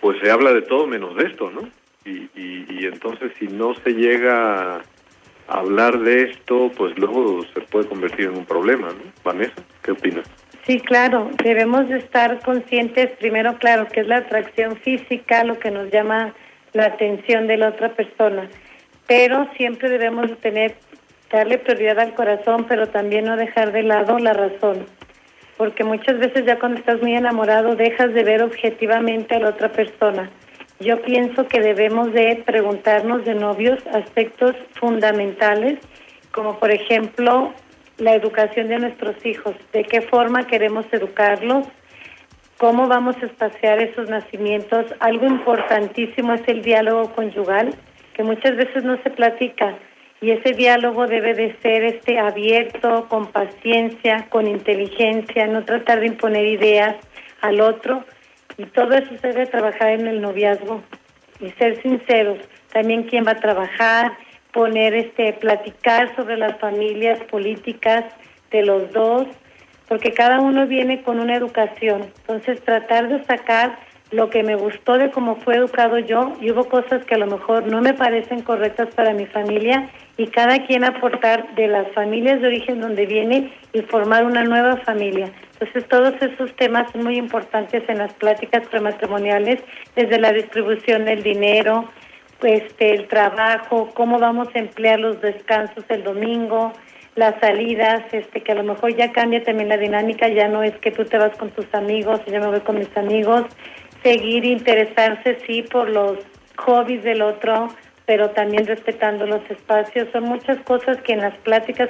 pues 0.00 0.18
se 0.22 0.30
habla 0.30 0.52
de 0.52 0.62
todo 0.62 0.86
menos 0.86 1.16
de 1.16 1.24
esto, 1.24 1.50
¿no? 1.50 1.68
Y, 2.04 2.30
y, 2.34 2.66
y 2.70 2.86
entonces 2.86 3.32
si 3.38 3.48
no 3.48 3.74
se 3.74 3.90
llega 3.90 4.76
a 4.76 4.82
hablar 5.48 5.98
de 5.98 6.30
esto, 6.30 6.70
pues 6.76 6.96
luego 6.98 7.44
se 7.52 7.60
puede 7.62 7.88
convertir 7.88 8.26
en 8.26 8.36
un 8.36 8.46
problema, 8.46 8.88
¿no? 8.88 9.12
Vanessa, 9.24 9.62
¿qué 9.82 9.90
opinas? 9.92 10.24
Sí, 10.66 10.80
claro, 10.80 11.30
debemos 11.44 11.88
de 11.88 11.98
estar 11.98 12.40
conscientes, 12.40 13.10
primero, 13.18 13.56
claro, 13.58 13.86
que 13.86 14.00
es 14.00 14.08
la 14.08 14.18
atracción 14.18 14.76
física, 14.76 15.44
lo 15.44 15.60
que 15.60 15.70
nos 15.70 15.92
llama 15.92 16.34
la 16.76 16.86
atención 16.86 17.46
de 17.46 17.56
la 17.56 17.70
otra 17.70 17.94
persona, 17.94 18.48
pero 19.06 19.48
siempre 19.56 19.88
debemos 19.88 20.30
tener, 20.40 20.76
darle 21.32 21.58
prioridad 21.58 21.98
al 21.98 22.14
corazón, 22.14 22.66
pero 22.68 22.88
también 22.88 23.24
no 23.24 23.36
dejar 23.36 23.72
de 23.72 23.82
lado 23.82 24.18
la 24.18 24.34
razón, 24.34 24.86
porque 25.56 25.84
muchas 25.84 26.18
veces 26.18 26.44
ya 26.44 26.58
cuando 26.58 26.78
estás 26.78 27.00
muy 27.00 27.14
enamorado 27.14 27.76
dejas 27.76 28.12
de 28.12 28.24
ver 28.24 28.42
objetivamente 28.42 29.34
a 29.34 29.40
la 29.40 29.48
otra 29.50 29.70
persona. 29.70 30.30
Yo 30.78 31.00
pienso 31.00 31.48
que 31.48 31.60
debemos 31.60 32.12
de 32.12 32.42
preguntarnos 32.44 33.24
de 33.24 33.34
novios 33.34 33.78
aspectos 33.94 34.54
fundamentales, 34.74 35.78
como 36.30 36.58
por 36.58 36.70
ejemplo 36.70 37.54
la 37.96 38.14
educación 38.14 38.68
de 38.68 38.80
nuestros 38.80 39.16
hijos, 39.24 39.54
de 39.72 39.84
qué 39.84 40.02
forma 40.02 40.46
queremos 40.46 40.84
educarlos, 40.92 41.66
cómo 42.58 42.86
vamos 42.88 43.16
a 43.22 43.26
espaciar 43.26 43.80
esos 43.80 44.08
nacimientos. 44.08 44.86
Algo 45.00 45.26
importantísimo 45.26 46.34
es 46.34 46.46
el 46.48 46.62
diálogo 46.62 47.12
conyugal, 47.14 47.74
que 48.14 48.22
muchas 48.22 48.56
veces 48.56 48.84
no 48.84 49.00
se 49.02 49.10
platica 49.10 49.76
y 50.20 50.30
ese 50.30 50.52
diálogo 50.52 51.06
debe 51.06 51.34
de 51.34 51.56
ser 51.60 51.84
este 51.84 52.18
abierto, 52.18 53.06
con 53.08 53.26
paciencia, 53.26 54.26
con 54.30 54.46
inteligencia, 54.46 55.46
no 55.46 55.64
tratar 55.64 56.00
de 56.00 56.06
imponer 56.06 56.46
ideas 56.46 56.96
al 57.42 57.60
otro 57.60 58.04
y 58.56 58.64
todo 58.64 58.94
eso 58.94 59.10
se 59.20 59.28
debe 59.28 59.46
trabajar 59.46 59.90
en 59.90 60.06
el 60.06 60.22
noviazgo 60.22 60.82
y 61.40 61.50
ser 61.50 61.80
sinceros. 61.82 62.38
También 62.72 63.04
quién 63.04 63.26
va 63.26 63.32
a 63.32 63.40
trabajar, 63.40 64.16
poner 64.52 64.94
este 64.94 65.34
platicar 65.34 66.16
sobre 66.16 66.38
las 66.38 66.58
familias 66.58 67.20
políticas 67.24 68.04
de 68.50 68.62
los 68.62 68.90
dos 68.92 69.26
porque 69.88 70.12
cada 70.12 70.40
uno 70.40 70.66
viene 70.66 71.02
con 71.02 71.20
una 71.20 71.36
educación 71.36 72.06
entonces 72.20 72.62
tratar 72.62 73.08
de 73.08 73.24
sacar 73.24 73.78
lo 74.12 74.30
que 74.30 74.42
me 74.42 74.54
gustó 74.54 74.98
de 74.98 75.10
cómo 75.10 75.36
fue 75.36 75.56
educado 75.56 75.98
yo 75.98 76.32
y 76.40 76.50
hubo 76.52 76.64
cosas 76.64 77.04
que 77.04 77.16
a 77.16 77.18
lo 77.18 77.26
mejor 77.26 77.66
no 77.66 77.80
me 77.80 77.92
parecen 77.92 78.42
correctas 78.42 78.94
para 78.94 79.12
mi 79.12 79.26
familia 79.26 79.90
y 80.16 80.28
cada 80.28 80.64
quien 80.64 80.84
aportar 80.84 81.54
de 81.56 81.66
las 81.66 81.90
familias 81.92 82.40
de 82.40 82.46
origen 82.46 82.80
donde 82.80 83.04
viene 83.06 83.52
y 83.72 83.82
formar 83.82 84.24
una 84.24 84.44
nueva 84.44 84.76
familia. 84.78 85.30
Entonces 85.54 85.88
todos 85.88 86.14
esos 86.20 86.54
temas 86.54 86.90
son 86.92 87.02
muy 87.02 87.16
importantes 87.16 87.82
en 87.88 87.98
las 87.98 88.12
pláticas 88.14 88.66
prematrimoniales, 88.68 89.60
desde 89.96 90.20
la 90.20 90.32
distribución 90.32 91.04
del 91.04 91.22
dinero, 91.22 91.86
este, 92.42 92.94
el 92.94 93.08
trabajo, 93.08 93.90
cómo 93.94 94.18
vamos 94.18 94.48
a 94.54 94.58
emplear 94.58 95.00
los 95.00 95.20
descansos 95.20 95.84
el 95.88 96.04
domingo, 96.04 96.72
las 97.16 97.40
salidas, 97.40 98.02
este, 98.12 98.42
que 98.42 98.52
a 98.52 98.54
lo 98.54 98.62
mejor 98.62 98.94
ya 98.94 99.10
cambia 99.10 99.42
también 99.42 99.70
la 99.70 99.78
dinámica, 99.78 100.28
ya 100.28 100.48
no 100.48 100.62
es 100.62 100.76
que 100.76 100.90
tú 100.90 101.04
te 101.04 101.18
vas 101.18 101.36
con 101.36 101.50
tus 101.50 101.66
amigos 101.74 102.20
yo 102.26 102.40
me 102.40 102.46
voy 102.46 102.60
con 102.60 102.78
mis 102.78 102.94
amigos, 102.96 103.44
seguir 104.02 104.44
interesarse 104.44 105.38
sí 105.46 105.62
por 105.62 105.88
los 105.88 106.18
hobbies 106.56 107.02
del 107.02 107.22
otro, 107.22 107.68
pero 108.04 108.30
también 108.30 108.66
respetando 108.66 109.26
los 109.26 109.40
espacios, 109.50 110.08
son 110.12 110.24
muchas 110.24 110.58
cosas 110.60 111.00
que 111.02 111.14
en 111.14 111.20
las 111.20 111.36
pláticas 111.38 111.88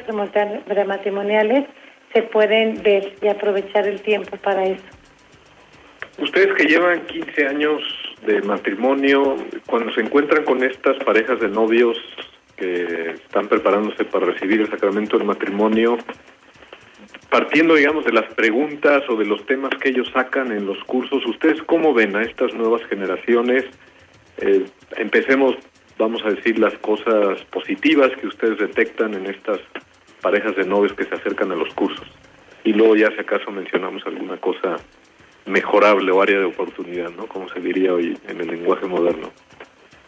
prematrimoniales 0.67 1.67
se 2.13 2.23
pueden 2.23 2.83
ver 2.83 3.15
y 3.21 3.29
aprovechar 3.29 3.87
el 3.87 4.01
tiempo 4.01 4.37
para 4.39 4.65
eso. 4.65 4.85
Ustedes 6.19 6.55
que 6.55 6.65
llevan 6.65 7.05
15 7.07 7.47
años 7.47 7.83
de 8.25 8.41
matrimonio, 8.43 9.37
cuando 9.67 9.93
se 9.93 10.01
encuentran 10.01 10.45
con 10.45 10.63
estas 10.63 10.97
parejas 11.05 11.41
de 11.41 11.49
novios 11.49 11.99
que 12.57 13.11
están 13.11 13.49
preparándose 13.49 14.05
para 14.05 14.27
recibir 14.27 14.61
el 14.61 14.71
sacramento 14.71 15.19
del 15.19 15.27
matrimonio, 15.27 15.99
partiendo, 17.31 17.75
digamos, 17.75 18.05
de 18.05 18.13
las 18.13 18.33
preguntas 18.35 19.03
o 19.09 19.17
de 19.17 19.27
los 19.27 19.45
temas 19.47 19.71
que 19.81 19.91
ellos 19.91 20.11
sacan 20.13 20.53
en 20.53 20.67
los 20.67 20.83
cursos, 20.85 21.25
¿ustedes 21.27 21.63
cómo 21.63 21.93
ven 21.93 22.17
a 22.17 22.23
estas 22.23 22.55
nuevas 22.55 22.83
generaciones? 22.87 23.65
Eh, 24.39 24.65
empecemos, 24.97 25.57
vamos 25.99 26.23
a 26.25 26.31
decir, 26.31 26.59
las 26.59 26.75
cosas 26.79 27.43
positivas 27.51 28.11
que 28.21 28.27
ustedes 28.27 28.59
detectan 28.59 29.15
en 29.15 29.27
estas 29.27 29.61
parejas 30.23 30.57
de 30.57 30.65
novios 30.65 30.93
que 30.95 31.05
se 31.05 31.15
acercan 31.15 31.53
a 31.53 31.57
los 31.57 31.73
cursos. 31.75 32.07
Y 32.65 32.73
luego 32.73 32.97
ya 32.97 33.11
si 33.11 33.21
acaso 33.21 33.51
mencionamos 33.51 34.05
alguna 34.07 34.37
cosa 34.39 34.77
mejorable 35.47 36.11
o 36.11 36.21
área 36.21 36.39
de 36.39 36.47
oportunidad, 36.47 37.11
¿no? 37.11 37.27
Como 37.27 37.49
se 37.49 37.61
diría 37.61 37.93
hoy 37.93 38.19
en 38.29 38.41
el 38.41 38.49
lenguaje 38.49 38.87
moderno. 38.87 39.31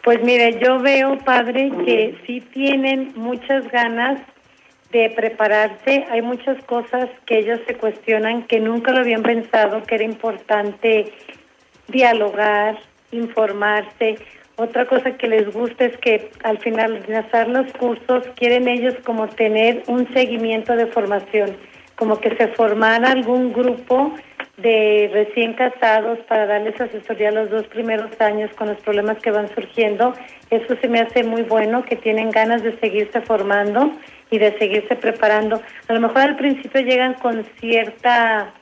Pues 0.09 0.23
mire, 0.23 0.59
yo 0.59 0.79
veo, 0.79 1.19
padre, 1.19 1.69
que 1.85 2.17
sí 2.25 2.41
tienen 2.41 3.13
muchas 3.15 3.69
ganas 3.69 4.19
de 4.91 5.11
prepararse. 5.11 6.07
Hay 6.09 6.23
muchas 6.23 6.57
cosas 6.63 7.07
que 7.27 7.37
ellos 7.37 7.59
se 7.67 7.75
cuestionan 7.75 8.47
que 8.47 8.59
nunca 8.59 8.91
lo 8.91 9.01
habían 9.01 9.21
pensado, 9.21 9.83
que 9.83 9.93
era 9.93 10.03
importante 10.03 11.13
dialogar, 11.89 12.79
informarse. 13.11 14.17
Otra 14.55 14.87
cosa 14.87 15.15
que 15.15 15.27
les 15.27 15.53
gusta 15.53 15.85
es 15.85 15.95
que 15.97 16.31
al 16.43 16.57
finalizar 16.57 17.47
los 17.47 17.71
cursos 17.73 18.23
quieren 18.35 18.67
ellos 18.67 18.95
como 19.05 19.27
tener 19.27 19.83
un 19.85 20.11
seguimiento 20.11 20.75
de 20.75 20.87
formación, 20.87 21.55
como 21.99 22.21
que 22.21 22.33
se 22.37 22.47
formara 22.47 23.11
algún 23.11 23.51
grupo 23.51 24.15
de 24.55 25.09
recién 25.13 25.53
casados 25.53 26.17
para 26.29 26.45
darles 26.45 26.79
asesoría 26.79 27.29
los 27.29 27.49
dos 27.49 27.67
primeros 27.67 28.09
años 28.21 28.49
con 28.55 28.69
los 28.69 28.77
problemas 28.77 29.17
que 29.19 29.31
van 29.31 29.53
surgiendo. 29.53 30.13
Eso 30.49 30.77
se 30.81 30.87
me 30.87 31.01
hace 31.01 31.23
muy 31.23 31.41
bueno, 31.43 31.83
que 31.83 31.97
tienen 31.97 32.31
ganas 32.31 32.63
de 32.63 32.79
seguirse 32.79 33.19
formando 33.21 33.91
y 34.31 34.37
de 34.37 34.57
seguirse 34.57 34.95
preparando. 34.95 35.61
A 35.89 35.93
lo 35.93 35.99
mejor 35.99 36.21
al 36.21 36.37
principio 36.37 36.79
llegan 36.79 37.15
con 37.15 37.43
cierta 37.59 38.53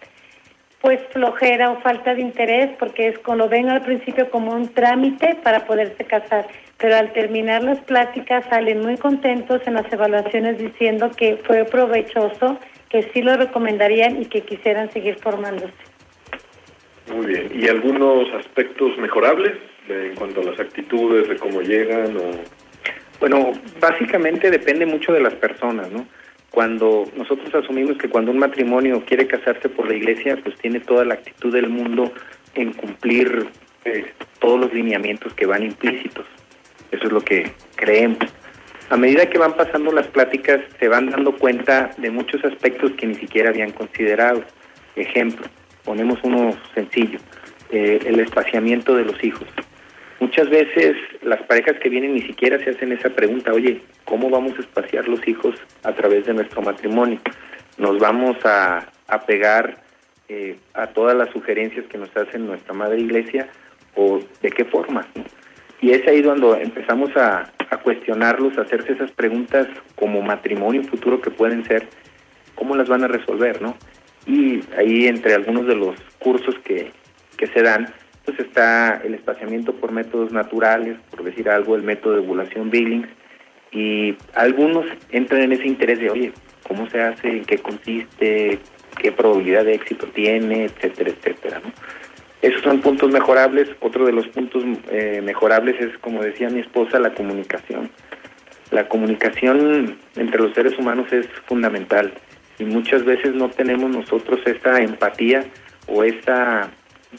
pues 0.82 1.00
flojera 1.12 1.71
o 1.71 1.82
falta 1.82 2.15
de 2.15 2.21
interés 2.21 2.71
porque 2.80 3.08
es 3.08 3.19
como 3.19 3.38
lo 3.38 3.50
ven 3.50 3.69
al 3.69 3.84
principio 3.84 4.32
como 4.32 4.54
un 4.54 4.73
trámite 4.73 5.36
para 5.43 5.65
poderse 5.65 6.06
casar, 6.06 6.47
pero 6.78 6.95
al 6.95 7.13
terminar 7.13 7.63
las 7.63 7.80
pláticas 7.82 8.45
salen 8.50 8.82
muy 8.82 8.97
contentos 8.97 9.62
en 9.65 9.76
las 9.76 9.91
evaluaciones 9.91 10.58
diciendo 10.58 11.12
que 11.15 11.38
fue 11.38 11.65
provechoso 11.65 12.60
que 12.89 13.04
sí 13.13 13.21
lo 13.21 13.36
recomendarían 13.36 14.21
y 14.21 14.26
que 14.26 14.41
quisieran 14.41 14.91
seguir 14.91 15.15
formándose. 15.15 15.73
Muy 17.13 17.26
bien. 17.26 17.52
¿Y 17.54 17.67
algunos 17.67 18.32
aspectos 18.34 18.97
mejorables 18.97 19.54
en 19.89 20.15
cuanto 20.15 20.41
a 20.41 20.45
las 20.45 20.60
actitudes, 20.60 21.30
de 21.30 21.38
cómo 21.38 21.62
llegan? 21.62 22.17
O... 22.17 22.32
Bueno, 23.19 23.54
básicamente 23.80 24.52
depende 24.52 24.86
mucho 24.86 25.13
de 25.13 25.21
las 25.21 25.34
personas, 25.36 25.91
¿no? 25.91 26.06
Cuando 26.52 27.06
nosotros 27.15 27.54
asumimos 27.54 27.97
que 27.97 28.10
cuando 28.10 28.32
un 28.32 28.39
matrimonio 28.39 29.04
quiere 29.06 29.28
casarse 29.28 29.69
por 29.69 29.88
la 29.88 29.95
iglesia, 29.95 30.38
pues 30.43 30.56
tiene 30.58 30.80
toda 30.80 31.06
la 31.06 31.15
actitud 31.15 31.54
del 31.54 31.69
mundo 31.69 32.12
en 32.56 32.73
cumplir 32.73 33.47
eh, 33.86 34.06
todos 34.39 34.60
los 34.60 34.73
lineamientos 34.73 35.34
que 35.34 35.45
van 35.45 35.63
implícitos. 35.63 36.26
Eso 36.91 37.06
es 37.06 37.12
lo 37.12 37.21
que 37.21 37.52
creemos. 37.76 38.17
A 38.89 38.95
medida 38.95 39.30
que 39.30 39.38
van 39.38 39.54
pasando 39.54 39.91
las 39.91 40.08
pláticas, 40.08 40.62
se 40.80 40.88
van 40.88 41.10
dando 41.10 41.36
cuenta 41.36 41.91
de 41.97 42.10
muchos 42.10 42.43
aspectos 42.45 42.91
que 42.93 43.06
ni 43.06 43.15
siquiera 43.15 43.50
habían 43.50 43.71
considerado. 43.71 44.43
Ejemplo, 44.95 45.45
ponemos 45.84 46.19
uno 46.23 46.58
sencillo, 46.73 47.19
eh, 47.69 48.00
el 48.06 48.19
espaciamiento 48.21 48.95
de 48.95 49.04
los 49.04 49.21
hijos. 49.21 49.47
Muchas 50.21 50.50
veces 50.50 50.95
las 51.21 51.41
parejas 51.43 51.76
que 51.80 51.89
vienen 51.89 52.13
ni 52.13 52.21
siquiera 52.21 52.58
se 52.60 52.69
hacen 52.69 52.93
esa 52.93 53.10
pregunta, 53.10 53.52
oye, 53.52 53.82
¿cómo 54.06 54.30
vamos 54.30 54.58
a 54.58 54.62
espaciar 54.62 55.08
los 55.08 55.28
hijos 55.28 55.56
a 55.84 55.91
través 55.91 56.26
de 56.26 56.34
nuestro 56.34 56.62
matrimonio? 56.62 57.19
¿Nos 57.78 58.00
vamos 58.00 58.38
a, 58.45 58.89
a 59.08 59.26
pegar 59.26 59.84
eh, 60.30 60.56
a 60.73 60.88
todas 60.88 61.15
las 61.15 61.30
sugerencias 61.32 61.86
que 61.88 61.97
nos 61.97 62.15
hace 62.15 62.39
nuestra 62.39 62.73
madre 62.73 63.00
iglesia 63.00 63.50
o 63.95 64.21
de 64.41 64.50
qué 64.50 64.63
forma? 64.63 65.06
Y 65.82 65.92
es 65.92 66.08
ahí 66.08 66.24
cuando 66.24 66.56
empezamos 66.56 67.16
a, 67.16 67.52
a 67.70 67.78
cuestionarlos, 67.78 68.58
a 68.58 68.62
hacerse 68.62 68.94
esas 68.94 69.12
preguntas 69.12 69.68
como 69.96 70.22
matrimonio 70.22 70.84
futuro 70.84 71.22
que 71.22 71.32
pueden 71.32 71.63
ser, 71.66 71.88
¿cómo 72.56 72.76
las 72.76 72.88
van 72.88 73.04
a 73.04 73.08
resolver, 73.08 73.62
no? 73.62 73.78
Y 74.26 74.62
ahí 74.78 75.08
entre 75.08 75.36
algunos 75.36 75.68
de 75.68 75.76
los 75.76 75.96
cursos 76.20 76.56
que, 76.63 76.92
que 77.38 77.48
se 77.48 77.62
dan, 77.62 77.94
pues 78.26 78.40
está 78.40 79.02
el 79.04 79.13
espaciamiento 79.13 79.74
por 79.74 79.92
métodos 79.92 80.32
naturales, 80.32 80.98
por 81.12 81.24
decir 81.24 81.50
algo, 81.50 81.76
el 81.76 81.84
método 81.84 82.13
de 82.13 82.20
ovulación 82.20 82.70
Billings, 82.70 83.08
y 83.72 84.16
algunos 84.34 84.86
entran 85.12 85.44
en 85.44 85.52
ese 85.52 85.68
interés 85.68 86.00
de, 86.00 86.10
oye, 86.10 86.34
¿cómo 86.68 86.90
se 86.90 87.02
hace? 87.02 87.30
¿En 87.30 87.46
qué 87.46 87.58
consiste? 87.60 88.60
¿Qué 88.98 89.12
probabilidad 89.12 89.66
de 89.66 89.76
éxito 89.76 90.08
tiene? 90.08 90.66
Etcétera, 90.66 91.12
etcétera, 91.12 91.62
¿no? 91.63 91.72
Esos 92.41 92.62
son 92.62 92.82
puntos 92.82 93.12
mejorables. 93.12 93.69
Otro 93.80 94.06
de 94.06 94.12
los 94.12 94.28
puntos 94.28 94.63
eh, 94.89 95.21
mejorables 95.23 95.80
es, 95.82 95.97
como 96.00 96.21
decía 96.21 96.50
mi 96.50 96.60
esposa, 96.60 97.00
la 97.00 97.13
comunicación. 97.13 97.89
La 98.71 98.88
comunicación 98.88 99.97
entre 100.15 100.41
los 100.41 100.54
seres 100.54 100.78
humanos 100.78 101.12
es 101.12 101.28
fundamental 101.45 102.13
y 102.60 102.65
muchas 102.65 103.06
veces 103.06 103.34
no 103.34 103.50
tenemos 103.50 103.89
nosotros 103.89 104.39
esta 104.45 104.82
empatía 104.82 105.45
o 105.88 106.04
esta, 106.04 106.69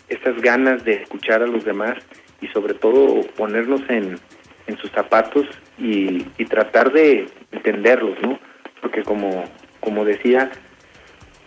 estas 0.09 0.41
ganas 0.43 0.85
de 0.85 0.95
escuchar 0.95 1.43
a 1.43 1.47
los 1.47 1.65
demás 1.65 1.97
y 2.41 2.49
sobre 2.49 2.75
todo 2.75 3.23
ponernos 3.37 3.81
en, 3.89 4.19
en 4.67 4.79
sus 4.79 4.91
zapatos 4.91 5.47
y, 5.79 6.27
y 6.37 6.45
tratar 6.45 6.93
de 6.93 7.27
entenderlos, 7.53 8.21
¿no? 8.21 8.39
Porque 8.83 9.03
como, 9.03 9.45
como 9.81 10.05
decía, 10.05 10.51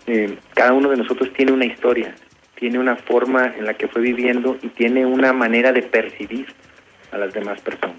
eh, 0.07 0.37
cada 0.55 0.73
uno 0.73 0.89
de 0.89 0.97
nosotros 0.97 1.31
tiene 1.33 1.51
una 1.51 1.65
historia, 1.65 2.15
tiene 2.61 2.77
una 2.77 2.95
forma 2.95 3.55
en 3.57 3.65
la 3.65 3.73
que 3.73 3.87
fue 3.87 4.03
viviendo 4.03 4.55
y 4.61 4.67
tiene 4.67 5.03
una 5.03 5.33
manera 5.33 5.71
de 5.71 5.81
percibir 5.81 6.45
a 7.11 7.17
las 7.17 7.33
demás 7.33 7.59
personas. 7.59 7.97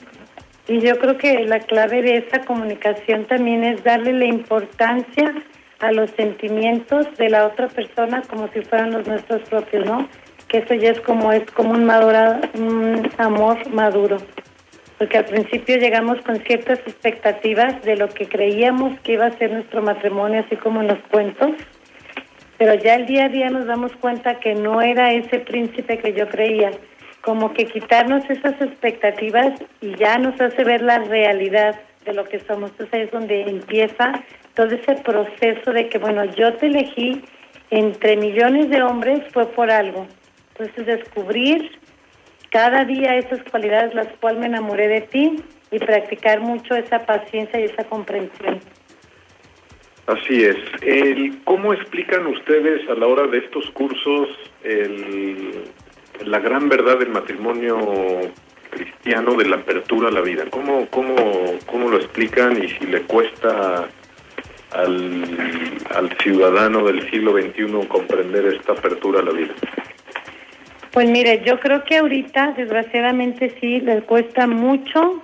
Y 0.69 0.79
yo 0.79 0.97
creo 1.01 1.19
que 1.19 1.45
la 1.47 1.59
clave 1.59 2.01
de 2.01 2.19
esa 2.19 2.43
comunicación 2.43 3.25
también 3.25 3.65
es 3.65 3.83
darle 3.83 4.13
la 4.13 4.25
importancia 4.25 5.35
a 5.81 5.91
los 5.91 6.13
sentimientos 6.13 7.09
de 7.19 7.29
la 7.29 7.45
otra 7.45 7.67
persona 7.67 8.23
como 8.23 8.47
si 8.53 8.61
fueran 8.61 8.93
los 8.93 9.05
nuestros 9.05 9.43
propios, 9.49 9.85
¿no? 9.85 10.09
Que 10.47 10.59
eso 10.59 10.75
ya 10.75 10.91
es 10.91 11.01
como 11.01 11.33
es 11.33 11.51
como 11.51 11.73
un, 11.73 11.91
un 11.91 13.11
amor 13.19 13.69
maduro. 13.69 14.19
Porque 14.97 15.19
al 15.19 15.25
principio 15.25 15.77
llegamos 15.79 16.21
con 16.21 16.37
ciertas 16.37 16.79
expectativas 16.87 17.83
de 17.83 17.97
lo 17.97 18.09
que 18.09 18.29
creíamos 18.29 18.97
que 19.01 19.15
iba 19.15 19.27
a 19.27 19.37
ser 19.39 19.51
nuestro 19.51 19.83
matrimonio, 19.83 20.45
así 20.47 20.55
como 20.55 20.83
en 20.83 20.87
los 20.87 21.01
cuentos, 21.11 21.51
pero 22.63 22.75
ya 22.75 22.95
el 22.95 23.07
día 23.07 23.25
a 23.25 23.29
día 23.29 23.51
nos 23.51 23.67
damos 23.67 23.91
cuenta 23.97 24.39
que 24.39 24.55
no 24.55 24.81
era 24.81 25.13
ese 25.13 25.41
príncipe 25.41 25.99
que 25.99 26.13
yo 26.13 26.29
creía 26.29 26.71
como 27.21 27.53
que 27.55 27.67
quitarnos 27.67 28.23
esas 28.31 28.55
expectativas 28.63 29.61
y 29.81 29.97
ya 29.97 30.17
nos 30.19 30.41
hace 30.41 30.63
ver 30.63 30.81
la 30.81 31.01
realidad 31.01 31.75
de 32.05 32.13
lo 32.13 32.23
que 32.23 32.39
somos. 32.39 32.71
Entonces 32.71 33.07
es 33.07 33.11
donde 33.11 33.43
empieza 33.51 34.13
todo 34.55 34.69
ese 34.69 34.95
proceso 35.03 35.73
de 35.73 35.89
que, 35.89 35.99
bueno, 35.99 36.25
yo 36.37 36.55
te 36.55 36.67
elegí 36.67 37.25
entre 37.71 38.17
millones 38.17 38.71
de 38.71 38.81
hombres 38.81 39.23
fue 39.33 39.47
por 39.47 39.69
algo. 39.69 40.07
Entonces 40.51 40.87
descubrir 40.87 41.81
cada 42.51 42.85
día 42.85 43.17
esas 43.17 43.43
cualidades 43.51 43.93
las 43.93 44.07
cuales 44.21 44.39
me 44.39 44.47
enamoré 44.47 44.87
de 44.87 45.01
ti 45.01 45.35
y 45.73 45.81
practicar 45.81 46.39
mucho 46.39 46.77
esa 46.77 47.01
paciencia 47.01 47.59
y 47.59 47.65
esa 47.65 47.83
comprensión. 47.83 48.61
Así 50.13 50.45
es. 50.45 50.57
El, 50.83 51.41
¿Cómo 51.45 51.73
explican 51.73 52.27
ustedes 52.27 52.89
a 52.89 52.95
la 52.95 53.07
hora 53.07 53.27
de 53.27 53.39
estos 53.39 53.71
cursos 53.71 54.29
el, 54.63 55.65
la 56.25 56.39
gran 56.39 56.69
verdad 56.69 56.99
del 56.99 57.11
matrimonio 57.11 57.79
cristiano 58.73 59.35
de 59.35 59.49
la 59.49 59.57
apertura 59.57 60.09
a 60.09 60.11
la 60.11 60.23
vida. 60.23 60.45
¿Cómo, 60.51 60.87
cómo, 60.89 61.15
cómo 61.67 61.91
lo 61.91 61.99
explican 61.99 62.63
y 62.63 62.69
si 62.69 62.87
le 62.87 63.03
cuesta 63.03 63.89
al, 64.71 65.25
al 65.95 66.19
ciudadano 66.19 66.85
del 66.85 67.09
siglo 67.11 67.33
XXI 67.33 67.87
comprender 67.87 68.47
esta 68.47 68.73
apertura 68.73 69.21
a 69.21 69.25
la 69.25 69.33
vida? 69.33 69.55
Pues 70.91 71.09
mire, 71.09 71.43
yo 71.45 71.61
creo 71.61 71.85
que 71.85 71.99
ahorita, 71.99 72.55
desgraciadamente 72.57 73.55
sí, 73.61 73.81
le 73.81 74.03
cuesta 74.03 74.47
mucho 74.47 75.23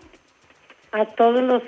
a 0.92 1.04
todos 1.06 1.42
los 1.42 1.62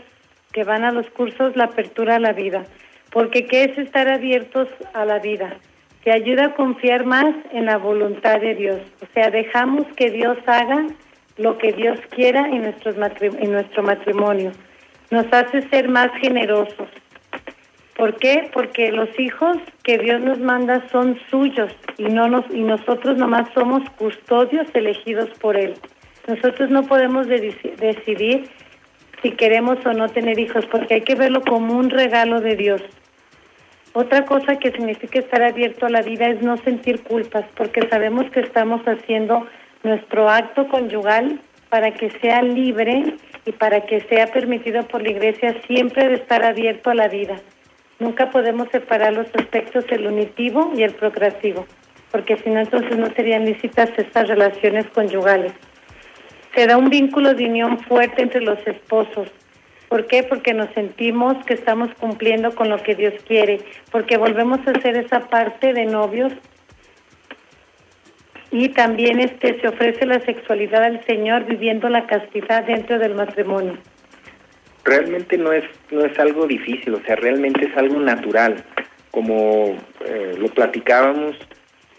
que 0.52 0.64
van 0.64 0.84
a 0.84 0.92
los 0.92 1.08
cursos 1.10 1.56
la 1.56 1.64
apertura 1.64 2.16
a 2.16 2.20
la 2.20 2.32
vida. 2.32 2.64
Porque 3.10 3.46
¿qué 3.46 3.64
es 3.64 3.78
estar 3.78 4.08
abiertos 4.08 4.68
a 4.94 5.04
la 5.04 5.18
vida? 5.18 5.56
te 6.04 6.12
ayuda 6.12 6.46
a 6.46 6.54
confiar 6.54 7.04
más 7.04 7.34
en 7.52 7.66
la 7.66 7.76
voluntad 7.76 8.40
de 8.40 8.54
Dios. 8.54 8.80
O 9.02 9.06
sea, 9.12 9.30
dejamos 9.30 9.86
que 9.96 10.10
Dios 10.10 10.38
haga 10.46 10.86
lo 11.36 11.58
que 11.58 11.72
Dios 11.72 11.98
quiera 12.10 12.48
en, 12.48 12.62
nuestro 12.62 13.82
matrimonio. 13.82 14.52
Nos 15.10 15.26
hace 15.32 15.62
ser 15.68 15.88
más 15.88 16.10
generosos. 16.20 16.88
¿Por 17.96 18.16
qué? 18.16 18.48
Porque 18.52 18.92
los 18.92 19.08
hijos 19.18 19.58
que 19.82 19.98
Dios 19.98 20.22
nos 20.22 20.38
manda 20.38 20.88
son 20.90 21.18
suyos 21.30 21.70
y 21.98 22.04
no 22.04 22.28
nos 22.28 22.44
y 22.50 22.62
nosotros 22.62 23.18
nomás 23.18 23.50
somos 23.52 23.82
custodios 23.90 24.66
elegidos 24.72 25.28
por 25.38 25.56
él. 25.56 25.74
Nosotros 26.26 26.70
no 26.70 26.84
podemos 26.84 27.26
decidir 27.26 28.48
si 29.20 29.32
queremos 29.32 29.84
o 29.84 29.92
no 29.92 30.08
tener 30.08 30.38
hijos 30.38 30.64
porque 30.66 30.94
hay 30.94 31.00
que 31.02 31.14
verlo 31.14 31.42
como 31.42 31.76
un 31.76 31.90
regalo 31.90 32.40
de 32.40 32.56
Dios. 32.56 32.82
Otra 33.92 34.24
cosa 34.24 34.56
que 34.56 34.70
significa 34.70 35.18
estar 35.18 35.42
abierto 35.42 35.86
a 35.86 35.90
la 35.90 36.02
vida 36.02 36.28
es 36.28 36.40
no 36.42 36.56
sentir 36.58 37.02
culpas, 37.02 37.44
porque 37.56 37.88
sabemos 37.88 38.30
que 38.30 38.40
estamos 38.40 38.82
haciendo 38.86 39.48
nuestro 39.82 40.28
acto 40.28 40.68
conyugal 40.68 41.40
para 41.70 41.92
que 41.92 42.10
sea 42.20 42.42
libre 42.42 43.16
y 43.46 43.52
para 43.52 43.80
que 43.86 44.00
sea 44.02 44.28
permitido 44.28 44.86
por 44.86 45.02
la 45.02 45.10
iglesia 45.10 45.56
siempre 45.66 46.08
de 46.08 46.14
estar 46.14 46.44
abierto 46.44 46.90
a 46.90 46.94
la 46.94 47.08
vida. 47.08 47.36
Nunca 47.98 48.30
podemos 48.30 48.68
separar 48.70 49.12
los 49.12 49.26
aspectos 49.34 49.84
el 49.90 50.06
unitivo 50.06 50.72
y 50.76 50.84
el 50.84 50.92
procreativo, 50.94 51.66
porque 52.12 52.36
si 52.36 52.48
no 52.48 52.60
entonces 52.60 52.96
no 52.96 53.06
serían 53.14 53.44
lícitas 53.44 53.90
estas 53.96 54.28
relaciones 54.28 54.86
conyugales. 54.86 55.52
Se 56.54 56.66
da 56.66 56.76
un 56.76 56.90
vínculo 56.90 57.34
de 57.34 57.46
unión 57.46 57.78
fuerte 57.80 58.22
entre 58.22 58.40
los 58.40 58.58
esposos, 58.66 59.28
¿Por 59.90 60.06
qué? 60.06 60.22
Porque 60.22 60.54
nos 60.54 60.72
sentimos 60.72 61.44
que 61.46 61.54
estamos 61.54 61.90
cumpliendo 61.98 62.54
con 62.54 62.68
lo 62.68 62.80
que 62.80 62.94
Dios 62.94 63.12
quiere, 63.26 63.58
porque 63.90 64.18
volvemos 64.18 64.60
a 64.64 64.70
hacer 64.70 64.96
esa 64.96 65.28
parte 65.28 65.72
de 65.72 65.84
novios 65.84 66.32
y 68.52 68.68
también 68.68 69.18
este 69.18 69.60
se 69.60 69.66
ofrece 69.66 70.06
la 70.06 70.20
sexualidad 70.20 70.84
al 70.84 71.04
Señor 71.06 71.44
viviendo 71.44 71.88
la 71.88 72.06
castidad 72.06 72.62
dentro 72.62 73.00
del 73.00 73.16
matrimonio. 73.16 73.78
Realmente 74.84 75.36
no 75.36 75.52
es 75.52 75.64
no 75.90 76.04
es 76.04 76.16
algo 76.20 76.46
difícil, 76.46 76.94
o 76.94 77.02
sea, 77.02 77.16
realmente 77.16 77.64
es 77.66 77.76
algo 77.76 77.98
natural, 77.98 78.62
como 79.10 79.76
eh, 80.06 80.36
lo 80.38 80.46
platicábamos 80.50 81.34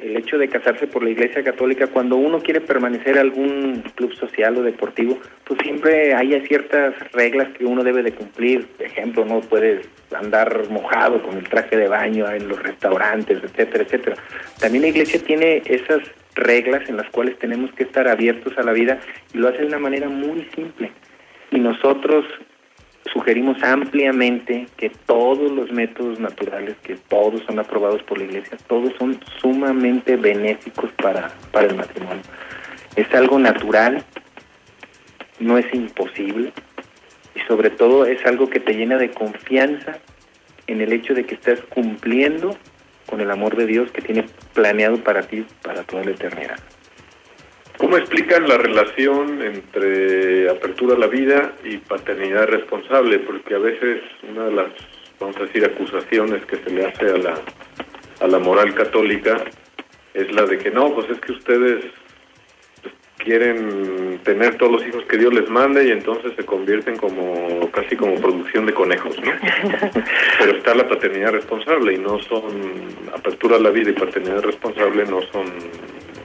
el 0.02 0.18
hecho 0.18 0.38
de 0.38 0.50
casarse 0.50 0.88
por 0.88 1.04
la 1.04 1.12
Iglesia 1.12 1.44
Católica, 1.44 1.88
cuando 1.88 2.16
uno 2.16 2.40
quiere 2.40 2.60
permanecer 2.62 3.14
en 3.14 3.20
algún 3.20 3.84
club 3.96 4.14
social 4.16 4.58
o 4.58 4.64
deportivo, 4.64 5.20
pues 5.46 5.60
siempre 5.64 6.14
hay 6.14 6.40
ciertas 6.48 6.96
reglas 7.12 7.50
que 7.58 7.66
uno 7.66 7.84
debe 7.84 8.02
de 8.02 8.14
cumplir. 8.14 8.68
Por 8.68 8.86
ejemplo, 8.86 9.26
no 9.26 9.42
puedes 9.42 9.88
andar 10.14 10.70
mojado 10.70 11.22
con 11.22 11.38
el 11.38 11.48
traje 11.48 11.78
de 11.78 11.88
baño 11.88 12.30
en 12.30 12.48
los 12.48 12.62
restaurantes, 12.62 13.44
etcétera, 13.44 13.84
etcétera. 13.84 14.16
También 14.60 14.84
la 14.84 14.90
Iglesia 14.90 15.22
tiene 15.24 15.62
esas 15.66 16.02
reglas 16.36 16.90
en 16.90 16.98
las 16.98 17.10
cuales 17.10 17.38
tenemos 17.38 17.72
que 17.74 17.84
estar 17.84 18.08
abiertos 18.08 18.58
a 18.58 18.64
la 18.64 18.72
vida 18.72 19.00
y 19.34 19.38
lo 19.38 19.50
hace 19.50 19.60
de 19.60 19.68
una 19.68 19.80
manera 19.80 20.10
muy 20.10 20.48
simple. 20.56 20.92
Y 21.52 21.60
nosotros 21.60 22.26
sugerimos 23.12 23.62
ampliamente 23.64 24.68
que 24.78 24.90
todos 24.90 25.52
los 25.52 25.72
métodos 25.72 26.20
naturales, 26.20 26.76
que 26.84 26.96
todos 26.96 27.42
son 27.44 27.60
aprobados 27.60 28.04
por 28.04 28.18
la 28.18 28.26
Iglesia, 28.26 28.58
todos 28.68 28.94
son 28.98 29.20
sumamente 29.40 30.16
benéficos 30.16 30.92
para, 30.94 31.32
para 31.52 31.68
el 31.68 31.76
matrimonio. 31.76 32.24
Es 32.96 33.14
algo 33.14 33.40
natural, 33.40 34.04
no 35.40 35.58
es 35.58 35.74
imposible 35.74 36.52
y 37.36 37.40
sobre 37.48 37.70
todo 37.70 38.06
es 38.06 38.26
algo 38.26 38.50
que 38.50 38.60
te 38.60 38.74
llena 38.74 38.98
de 38.98 39.12
confianza 39.12 39.98
en 40.68 40.82
el 40.82 40.94
hecho 40.94 41.14
de 41.14 41.26
que 41.26 41.36
estás 41.36 41.60
cumpliendo 41.62 42.56
con 43.08 43.20
el 43.20 43.32
amor 43.32 43.56
de 43.56 43.66
Dios 43.66 43.92
que 43.92 44.02
tiene 44.02 44.26
planeado 44.54 44.98
para 44.98 45.24
ti 45.24 45.46
para 45.62 45.84
toda 45.84 46.04
la 46.04 46.12
eternidad. 46.12 46.60
¿Cómo 47.82 47.98
explican 47.98 48.48
la 48.48 48.60
relación 48.60 49.42
entre 49.42 50.48
apertura 50.52 50.96
a 50.96 51.00
la 51.00 51.08
vida 51.08 51.54
y 51.64 51.78
paternidad 51.78 52.46
responsable? 52.46 53.18
Porque 53.18 53.56
a 53.56 53.58
veces 53.58 54.04
una 54.30 54.46
de 54.46 54.52
las, 54.52 54.68
vamos 55.20 55.36
a 55.38 55.46
decir, 55.46 55.66
acusaciones 55.66 56.46
que 56.46 56.58
se 56.58 56.70
le 56.70 56.86
hace 56.86 57.06
a 57.08 57.18
la, 57.18 57.34
a 58.20 58.28
la 58.28 58.38
moral 58.38 58.76
católica 58.76 59.44
es 60.14 60.32
la 60.32 60.44
de 60.44 60.60
que 60.60 60.70
no, 60.70 60.94
pues 60.94 61.10
es 61.10 61.20
que 61.22 61.32
ustedes 61.32 61.86
quieren 63.18 64.20
tener 64.24 64.60
todos 64.60 64.74
los 64.74 64.88
hijos 64.88 65.04
que 65.06 65.18
Dios 65.18 65.34
les 65.34 65.50
mande 65.50 65.88
y 65.88 65.92
entonces 65.92 66.34
se 66.36 66.46
convierten 66.46 66.98
como 66.98 67.68
casi 67.72 67.96
como 67.96 68.14
producción 68.22 68.68
de 68.68 68.76
conejos, 68.76 69.20
¿no? 69.20 69.32
Pero 70.38 70.56
está 70.56 70.76
la 70.76 70.88
paternidad 70.88 71.32
responsable 71.32 71.96
y 71.96 71.98
no 71.98 72.20
son 72.20 72.44
apertura 73.12 73.56
a 73.56 73.60
la 73.60 73.72
vida 73.72 73.90
y 73.90 73.94
paternidad 73.94 74.44
responsable 74.44 75.04
no 75.06 75.22
son 75.32 75.48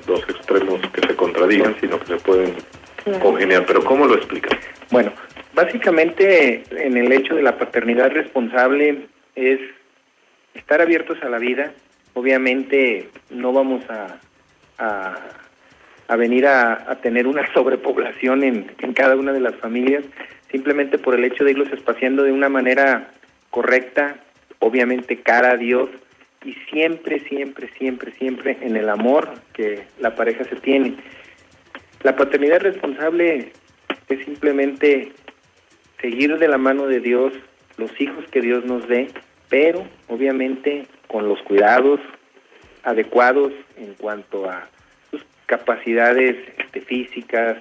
dos 0.06 0.22
extremos 0.28 0.80
que 0.92 1.06
se 1.06 1.16
contradigan, 1.16 1.76
sino 1.80 1.98
que 2.00 2.06
se 2.06 2.16
pueden 2.16 2.54
congeniar. 3.20 3.66
Pero 3.66 3.84
¿cómo 3.84 4.06
lo 4.06 4.14
explica? 4.14 4.56
Bueno, 4.90 5.12
básicamente 5.54 6.62
en 6.70 6.96
el 6.96 7.12
hecho 7.12 7.34
de 7.34 7.42
la 7.42 7.58
paternidad 7.58 8.10
responsable 8.10 9.06
es 9.34 9.60
estar 10.54 10.80
abiertos 10.80 11.18
a 11.22 11.28
la 11.28 11.38
vida. 11.38 11.72
Obviamente 12.14 13.10
no 13.30 13.52
vamos 13.52 13.84
a, 13.90 14.18
a, 16.08 16.16
venir 16.16 16.46
a, 16.46 16.90
a, 16.90 16.96
tener 16.96 17.26
una 17.26 17.52
sobrepoblación 17.54 18.42
en, 18.42 18.72
en 18.78 18.92
cada 18.92 19.16
una 19.16 19.32
de 19.32 19.40
las 19.40 19.56
familias, 19.56 20.04
simplemente 20.50 20.98
por 20.98 21.14
el 21.14 21.24
hecho 21.24 21.44
de 21.44 21.50
irlos 21.52 21.72
espaciando 21.72 22.22
de 22.22 22.32
una 22.32 22.48
manera 22.48 23.10
correcta, 23.50 24.16
obviamente 24.58 25.20
cara 25.20 25.52
a 25.52 25.56
Dios, 25.56 25.90
y 26.46 26.54
siempre, 26.70 27.18
siempre, 27.28 27.68
siempre, 27.76 28.12
siempre 28.12 28.56
en 28.60 28.76
el 28.76 28.88
amor 28.88 29.28
que 29.52 29.82
la 29.98 30.14
pareja 30.14 30.44
se 30.44 30.54
tiene. 30.56 30.94
La 32.04 32.14
paternidad 32.14 32.60
responsable 32.60 33.52
es 34.08 34.24
simplemente 34.24 35.12
seguir 36.00 36.38
de 36.38 36.46
la 36.46 36.56
mano 36.56 36.86
de 36.86 37.00
Dios 37.00 37.32
los 37.78 37.90
hijos 38.00 38.24
que 38.30 38.40
Dios 38.40 38.64
nos 38.64 38.86
dé, 38.86 39.08
pero 39.48 39.84
obviamente 40.06 40.86
con 41.08 41.28
los 41.28 41.42
cuidados 41.42 42.00
adecuados 42.84 43.52
en 43.76 43.94
cuanto 43.94 44.48
a 44.48 44.68
sus 45.10 45.26
capacidades 45.46 46.36
este, 46.58 46.80
físicas, 46.80 47.58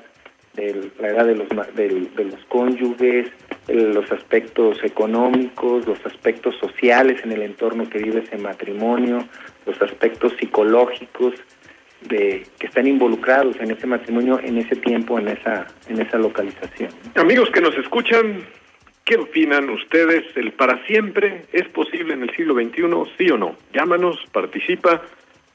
de 0.53 0.89
la 0.99 1.09
edad 1.09 1.25
de 1.25 1.35
los, 1.35 1.49
de 1.75 2.23
los 2.23 2.45
cónyuges, 2.45 3.29
los 3.67 4.11
aspectos 4.11 4.83
económicos, 4.83 5.87
los 5.87 6.03
aspectos 6.05 6.55
sociales 6.57 7.21
en 7.23 7.31
el 7.31 7.41
entorno 7.41 7.89
que 7.89 7.99
vive 7.99 8.19
ese 8.19 8.37
matrimonio, 8.37 9.27
los 9.65 9.81
aspectos 9.81 10.33
psicológicos 10.39 11.33
de 12.01 12.45
que 12.59 12.67
están 12.67 12.87
involucrados 12.87 13.55
en 13.59 13.71
ese 13.71 13.87
matrimonio 13.87 14.39
en 14.43 14.57
ese 14.57 14.75
tiempo, 14.75 15.17
en 15.17 15.29
esa 15.29 15.67
en 15.87 15.99
esa 16.01 16.17
localización. 16.17 16.91
Amigos 17.15 17.49
que 17.49 17.61
nos 17.61 17.75
escuchan, 17.77 18.45
¿qué 19.03 19.15
opinan 19.15 19.69
ustedes? 19.69 20.25
¿El 20.35 20.51
para 20.51 20.85
siempre 20.85 21.45
es 21.51 21.67
posible 21.69 22.13
en 22.13 22.23
el 22.23 22.35
siglo 22.35 22.53
XXI, 22.53 22.83
sí 23.17 23.31
o 23.31 23.37
no? 23.37 23.55
Llámanos, 23.73 24.19
participa, 24.31 25.01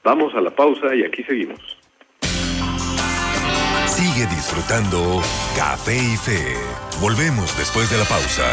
vamos 0.03 0.35
a 0.35 0.41
la 0.41 0.51
pausa 0.51 0.93
y 0.93 1.03
aquí 1.03 1.23
seguimos. 1.23 1.80
Sigue 3.91 4.25
disfrutando 4.27 5.21
Café 5.55 5.93
y 5.93 6.15
Fe. 6.15 6.55
Volvemos 7.01 7.57
después 7.57 7.91
de 7.91 7.97
la 7.97 8.05
pausa. 8.05 8.47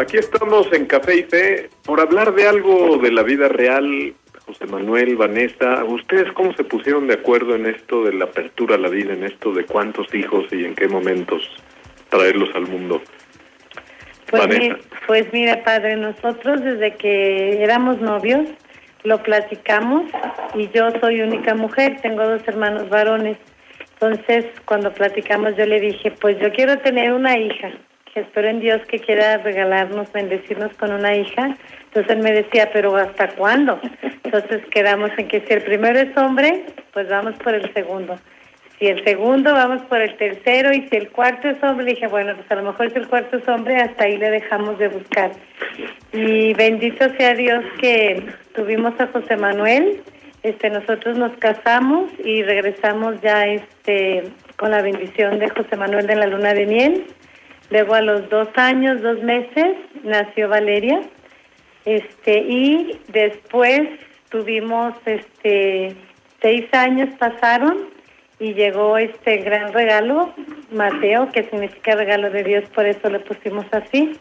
Aquí 0.00 0.16
estamos 0.16 0.72
en 0.72 0.86
Café 0.86 1.16
y 1.18 1.22
Fe 1.24 1.70
por 1.84 2.00
hablar 2.00 2.32
de 2.34 2.46
algo 2.46 2.98
de 2.98 3.10
la 3.10 3.24
vida 3.24 3.48
real. 3.48 4.14
José 4.46 4.66
Manuel, 4.66 5.16
Vanessa, 5.16 5.82
¿ustedes 5.84 6.32
cómo 6.34 6.54
se 6.54 6.62
pusieron 6.62 7.08
de 7.08 7.14
acuerdo 7.14 7.56
en 7.56 7.66
esto 7.66 8.04
de 8.04 8.12
la 8.12 8.26
apertura 8.26 8.76
a 8.76 8.78
la 8.78 8.88
vida, 8.88 9.12
en 9.12 9.24
esto 9.24 9.52
de 9.52 9.64
cuántos 9.64 10.14
hijos 10.14 10.44
y 10.52 10.64
en 10.64 10.76
qué 10.76 10.86
momentos 10.86 11.42
traerlos 12.10 12.50
al 12.54 12.68
mundo? 12.68 13.02
Pues, 14.30 14.48
mi, 14.48 14.70
pues 15.08 15.32
mira, 15.32 15.64
padre, 15.64 15.96
nosotros 15.96 16.62
desde 16.62 16.94
que 16.94 17.60
éramos 17.62 18.00
novios 18.00 18.46
lo 19.04 19.22
platicamos 19.22 20.10
y 20.54 20.68
yo 20.70 20.90
soy 21.00 21.20
única 21.22 21.54
mujer, 21.54 22.00
tengo 22.00 22.24
dos 22.24 22.42
hermanos 22.48 22.88
varones. 22.88 23.36
Entonces, 23.92 24.46
cuando 24.64 24.92
platicamos, 24.92 25.56
yo 25.56 25.66
le 25.66 25.78
dije, 25.78 26.10
pues 26.10 26.38
yo 26.40 26.52
quiero 26.52 26.78
tener 26.78 27.12
una 27.12 27.38
hija, 27.38 27.70
espero 28.14 28.48
en 28.48 28.60
Dios 28.60 28.80
que 28.86 28.98
quiera 28.98 29.38
regalarnos, 29.38 30.12
bendecirnos 30.12 30.72
con 30.74 30.92
una 30.92 31.14
hija. 31.16 31.56
Entonces 31.86 32.16
él 32.16 32.22
me 32.22 32.32
decía, 32.32 32.70
pero 32.72 32.96
¿hasta 32.96 33.28
cuándo? 33.28 33.80
Entonces 34.22 34.64
quedamos 34.70 35.10
en 35.16 35.28
que 35.28 35.40
si 35.40 35.52
el 35.52 35.62
primero 35.62 35.98
es 35.98 36.16
hombre, 36.16 36.64
pues 36.92 37.08
vamos 37.08 37.34
por 37.42 37.54
el 37.54 37.72
segundo. 37.72 38.16
Si 38.78 38.86
el 38.86 39.04
segundo, 39.04 39.52
vamos 39.52 39.82
por 39.82 40.00
el 40.00 40.16
tercero. 40.16 40.72
Y 40.72 40.88
si 40.88 40.96
el 40.96 41.10
cuarto 41.10 41.48
es 41.48 41.62
hombre, 41.62 41.86
dije, 41.86 42.06
bueno, 42.06 42.34
pues 42.34 42.50
a 42.50 42.56
lo 42.56 42.62
mejor 42.62 42.90
si 42.90 42.98
el 42.98 43.08
cuarto 43.08 43.36
es 43.36 43.48
hombre, 43.48 43.76
hasta 43.76 44.04
ahí 44.04 44.16
le 44.16 44.30
dejamos 44.30 44.78
de 44.78 44.88
buscar. 44.88 45.32
Y 46.12 46.54
bendito 46.54 47.08
sea 47.16 47.34
Dios 47.34 47.64
que 47.80 48.24
tuvimos 48.54 48.98
a 49.00 49.08
José 49.08 49.36
Manuel. 49.36 50.02
Este, 50.42 50.70
nosotros 50.70 51.16
nos 51.16 51.32
casamos 51.38 52.10
y 52.24 52.42
regresamos 52.42 53.20
ya 53.20 53.46
este 53.46 54.24
con 54.56 54.70
la 54.70 54.82
bendición 54.82 55.38
de 55.38 55.48
José 55.48 55.76
Manuel 55.76 56.06
de 56.06 56.16
la 56.16 56.26
luna 56.26 56.54
de 56.54 56.66
miel. 56.66 57.06
Luego 57.70 57.94
a 57.94 58.02
los 58.02 58.28
dos 58.28 58.48
años, 58.56 59.02
dos 59.02 59.22
meses, 59.22 59.76
nació 60.02 60.48
Valeria. 60.48 61.00
Este, 61.84 62.38
y 62.38 62.98
después 63.08 63.82
tuvimos 64.30 64.94
este 65.06 65.96
seis 66.40 66.66
años 66.72 67.08
pasaron 67.18 67.88
y 68.38 68.52
llegó 68.52 68.98
este 68.98 69.38
gran 69.38 69.72
regalo, 69.72 70.34
Mateo, 70.70 71.30
que 71.32 71.44
significa 71.44 71.94
regalo 71.94 72.30
de 72.30 72.42
Dios, 72.42 72.64
por 72.74 72.86
eso 72.86 73.08
le 73.08 73.20
pusimos 73.20 73.64
así. 73.72 74.18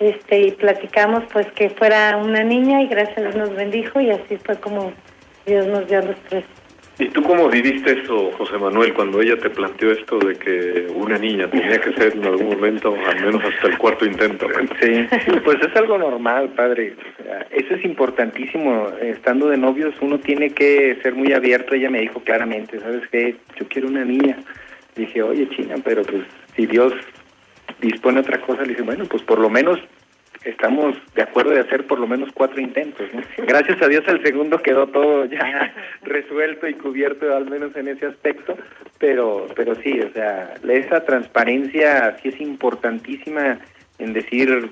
Este, 0.00 0.40
y 0.40 0.50
platicamos 0.52 1.24
pues 1.30 1.46
que 1.52 1.68
fuera 1.68 2.16
una 2.16 2.42
niña 2.42 2.80
y 2.82 2.88
gracias 2.88 3.18
a 3.18 3.20
Dios 3.20 3.36
nos 3.36 3.54
bendijo 3.54 4.00
y 4.00 4.10
así 4.10 4.38
fue 4.38 4.56
como 4.56 4.92
Dios 5.44 5.66
nos 5.66 5.86
dio 5.86 5.98
a 5.98 6.02
los 6.02 6.16
tres. 6.28 6.44
¿Y 6.98 7.06
tú 7.08 7.22
cómo 7.22 7.48
viviste 7.48 8.02
eso, 8.02 8.30
José 8.32 8.58
Manuel, 8.58 8.92
cuando 8.92 9.22
ella 9.22 9.36
te 9.38 9.48
planteó 9.48 9.90
esto 9.90 10.18
de 10.18 10.36
que 10.36 10.86
una 10.94 11.16
niña 11.16 11.48
tenía 11.48 11.80
que 11.80 11.92
ser 11.94 12.14
en 12.14 12.24
algún 12.24 12.48
momento, 12.50 12.94
al 12.94 13.24
menos 13.24 13.42
hasta 13.42 13.68
el 13.68 13.78
cuarto 13.78 14.04
intento? 14.04 14.46
Sí, 14.80 15.06
pues 15.44 15.56
es 15.62 15.76
algo 15.76 15.96
normal, 15.96 16.50
padre. 16.50 16.94
eso 17.50 17.74
es 17.74 17.84
importantísimo. 17.86 18.88
Estando 19.00 19.48
de 19.48 19.56
novios, 19.56 19.94
uno 20.02 20.18
tiene 20.18 20.50
que 20.50 20.98
ser 21.02 21.14
muy 21.14 21.32
abierto. 21.32 21.74
Ella 21.74 21.88
me 21.88 22.00
dijo 22.00 22.20
claramente, 22.20 22.78
¿sabes 22.80 23.06
qué? 23.08 23.36
Yo 23.58 23.66
quiero 23.68 23.88
una 23.88 24.04
niña. 24.04 24.36
Dije, 24.94 25.22
oye, 25.22 25.48
China, 25.56 25.76
pero 25.82 26.02
pues 26.02 26.22
si 26.54 26.66
Dios 26.66 26.92
dispone 27.80 28.20
otra 28.20 28.40
cosa, 28.40 28.62
le 28.62 28.68
dije, 28.68 28.82
bueno, 28.82 29.04
pues 29.06 29.22
por 29.22 29.38
lo 29.38 29.50
menos 29.50 29.78
estamos 30.44 30.96
de 31.14 31.22
acuerdo 31.22 31.50
de 31.50 31.60
hacer 31.60 31.86
por 31.86 31.98
lo 31.98 32.06
menos 32.06 32.30
cuatro 32.32 32.60
intentos. 32.60 33.06
Gracias 33.38 33.80
a 33.82 33.88
Dios 33.88 34.04
el 34.08 34.22
segundo 34.22 34.58
quedó 34.58 34.86
todo 34.86 35.26
ya 35.26 35.74
resuelto 36.02 36.66
y 36.66 36.74
cubierto 36.74 37.34
al 37.34 37.48
menos 37.48 37.74
en 37.76 37.88
ese 37.88 38.06
aspecto, 38.06 38.56
pero 38.98 39.46
pero 39.54 39.74
sí, 39.76 40.00
o 40.00 40.12
sea, 40.12 40.54
esa 40.68 41.04
transparencia 41.04 42.16
sí 42.22 42.30
es 42.30 42.40
importantísima 42.40 43.58
en 43.98 44.12
decir 44.12 44.70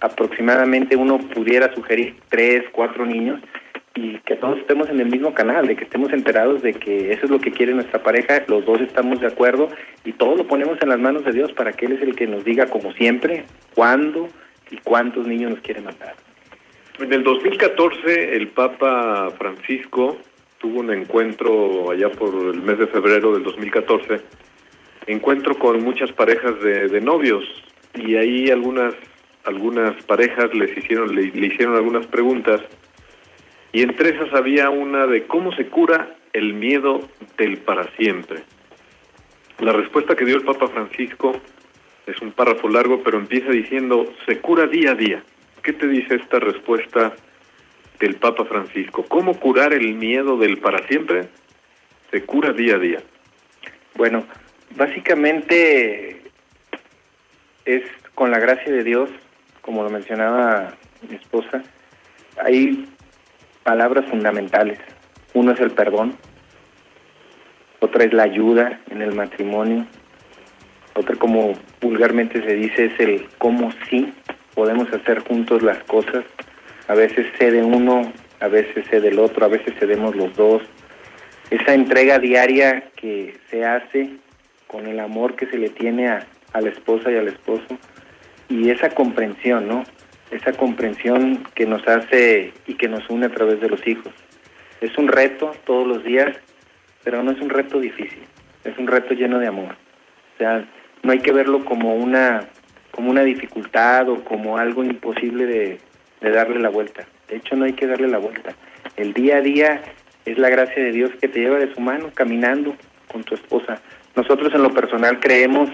aproximadamente 0.00 0.94
uno 0.94 1.18
pudiera 1.18 1.74
sugerir 1.74 2.16
tres, 2.28 2.64
cuatro 2.72 3.06
niños 3.06 3.40
y 3.98 4.18
que 4.20 4.36
todos 4.36 4.58
estemos 4.58 4.88
en 4.88 5.00
el 5.00 5.10
mismo 5.10 5.34
canal, 5.34 5.66
de 5.66 5.74
que 5.74 5.84
estemos 5.84 6.12
enterados 6.12 6.62
de 6.62 6.72
que 6.74 7.12
eso 7.12 7.24
es 7.24 7.30
lo 7.30 7.40
que 7.40 7.50
quiere 7.50 7.74
nuestra 7.74 8.02
pareja, 8.02 8.44
los 8.46 8.64
dos 8.64 8.80
estamos 8.80 9.20
de 9.20 9.26
acuerdo 9.26 9.68
y 10.04 10.12
todo 10.12 10.36
lo 10.36 10.46
ponemos 10.46 10.78
en 10.80 10.90
las 10.90 11.00
manos 11.00 11.24
de 11.24 11.32
Dios 11.32 11.52
para 11.52 11.72
que 11.72 11.86
Él 11.86 11.92
es 11.92 12.02
el 12.02 12.14
que 12.14 12.26
nos 12.26 12.44
diga 12.44 12.66
como 12.66 12.92
siempre, 12.92 13.44
cuándo, 13.74 14.28
y 14.70 14.76
cuántos 14.78 15.26
niños 15.26 15.50
nos 15.50 15.60
quiere 15.60 15.80
matar. 15.80 16.14
En 17.00 17.12
el 17.12 17.22
2014 17.22 18.36
el 18.36 18.48
Papa 18.48 19.30
Francisco 19.38 20.18
tuvo 20.58 20.80
un 20.80 20.92
encuentro 20.92 21.90
allá 21.90 22.10
por 22.10 22.54
el 22.54 22.62
mes 22.62 22.78
de 22.78 22.86
febrero 22.88 23.34
del 23.34 23.42
2014, 23.44 24.20
encuentro 25.06 25.58
con 25.58 25.82
muchas 25.82 26.12
parejas 26.12 26.60
de, 26.60 27.00
novios 27.00 27.44
y 27.94 28.16
ahí 28.16 28.50
algunas 28.50 28.94
algunas 29.44 30.02
parejas 30.04 30.52
les 30.52 30.76
hicieron 30.76 31.14
le 31.14 31.46
hicieron 31.46 31.76
algunas 31.76 32.06
preguntas 32.06 32.60
y 33.72 33.82
entre 33.82 34.10
esas 34.10 34.32
había 34.34 34.70
una 34.70 35.06
de 35.06 35.26
cómo 35.26 35.52
se 35.54 35.66
cura 35.66 36.16
el 36.32 36.54
miedo 36.54 37.00
del 37.36 37.58
para 37.58 37.90
siempre. 37.96 38.42
La 39.58 39.72
respuesta 39.72 40.14
que 40.14 40.24
dio 40.24 40.36
el 40.36 40.44
Papa 40.44 40.68
Francisco 40.68 41.32
es 42.06 42.20
un 42.22 42.32
párrafo 42.32 42.68
largo, 42.68 43.02
pero 43.02 43.18
empieza 43.18 43.50
diciendo, 43.50 44.12
se 44.26 44.38
cura 44.38 44.66
día 44.66 44.92
a 44.92 44.94
día. 44.94 45.22
¿Qué 45.62 45.72
te 45.72 45.86
dice 45.86 46.14
esta 46.14 46.38
respuesta 46.38 47.14
del 47.98 48.16
Papa 48.16 48.44
Francisco? 48.44 49.04
¿Cómo 49.06 49.38
curar 49.38 49.74
el 49.74 49.94
miedo 49.94 50.38
del 50.38 50.58
para 50.58 50.86
siempre? 50.86 51.28
Se 52.10 52.22
cura 52.24 52.52
día 52.52 52.76
a 52.76 52.78
día. 52.78 53.02
Bueno, 53.94 54.24
básicamente 54.76 56.22
es 57.64 57.82
con 58.14 58.30
la 58.30 58.38
gracia 58.38 58.72
de 58.72 58.84
Dios, 58.84 59.10
como 59.60 59.82
lo 59.82 59.90
mencionaba 59.90 60.76
mi 61.08 61.16
esposa, 61.16 61.62
hay 62.42 62.88
palabras 63.68 64.06
fundamentales. 64.06 64.78
Uno 65.34 65.52
es 65.52 65.60
el 65.60 65.72
perdón, 65.72 66.16
otra 67.80 68.04
es 68.04 68.14
la 68.14 68.22
ayuda 68.22 68.80
en 68.88 69.02
el 69.02 69.14
matrimonio, 69.14 69.84
otra 70.94 71.16
como 71.16 71.52
vulgarmente 71.78 72.42
se 72.42 72.54
dice 72.54 72.86
es 72.86 72.98
el 72.98 73.26
cómo 73.36 73.70
sí 73.90 74.10
podemos 74.54 74.90
hacer 74.90 75.18
juntos 75.18 75.62
las 75.62 75.76
cosas. 75.84 76.24
A 76.88 76.94
veces 76.94 77.26
cede 77.38 77.62
uno, 77.62 78.10
a 78.40 78.48
veces 78.48 78.86
cede 78.88 79.08
el 79.08 79.18
otro, 79.18 79.44
a 79.44 79.48
veces 79.48 79.74
cedemos 79.78 80.16
los 80.16 80.34
dos. 80.34 80.62
Esa 81.50 81.74
entrega 81.74 82.18
diaria 82.18 82.84
que 82.96 83.36
se 83.50 83.66
hace 83.66 84.16
con 84.66 84.86
el 84.86 84.98
amor 84.98 85.36
que 85.36 85.44
se 85.44 85.58
le 85.58 85.68
tiene 85.68 86.08
a, 86.08 86.26
a 86.54 86.62
la 86.62 86.70
esposa 86.70 87.12
y 87.12 87.16
al 87.16 87.28
esposo 87.28 87.76
y 88.48 88.70
esa 88.70 88.88
comprensión, 88.88 89.68
¿no? 89.68 89.84
Esa 90.30 90.52
comprensión 90.52 91.44
que 91.54 91.66
nos 91.66 91.86
hace 91.88 92.52
y 92.66 92.74
que 92.74 92.88
nos 92.88 93.08
une 93.08 93.26
a 93.26 93.30
través 93.30 93.60
de 93.60 93.68
los 93.68 93.86
hijos. 93.86 94.12
Es 94.80 94.96
un 94.98 95.08
reto 95.08 95.52
todos 95.64 95.86
los 95.86 96.04
días, 96.04 96.36
pero 97.02 97.22
no 97.22 97.32
es 97.32 97.40
un 97.40 97.50
reto 97.50 97.80
difícil, 97.80 98.22
es 98.64 98.76
un 98.78 98.86
reto 98.86 99.14
lleno 99.14 99.38
de 99.38 99.46
amor. 99.46 99.74
O 100.34 100.38
sea, 100.38 100.64
no 101.02 101.12
hay 101.12 101.20
que 101.20 101.32
verlo 101.32 101.64
como 101.64 101.94
una 101.94 102.48
como 102.98 103.12
una 103.12 103.22
dificultad 103.22 104.08
o 104.08 104.24
como 104.24 104.58
algo 104.58 104.82
imposible 104.82 105.46
de, 105.46 105.78
darle 106.20 106.58
la 106.58 106.68
vuelta. 106.68 107.06
De 107.28 107.36
hecho, 107.36 107.54
no 107.54 107.64
hay 107.64 107.74
que 107.74 107.86
darle 107.86 108.08
la 108.08 108.18
vuelta. 108.18 108.54
El 108.96 109.12
día 109.12 109.36
a 109.36 109.40
día 109.40 109.82
es 110.24 110.36
la 110.36 110.48
gracia 110.48 110.82
de 110.82 110.90
Dios 110.90 111.12
que 111.20 111.28
te 111.28 111.38
lleva 111.38 111.58
de 111.58 111.72
su 111.72 111.80
mano 111.80 112.10
caminando 112.12 112.74
con 113.06 113.22
tu 113.22 113.36
esposa. 113.36 113.80
Nosotros 114.16 114.52
en 114.52 114.64
lo 114.64 114.70
personal 114.70 115.20
creemos 115.20 115.70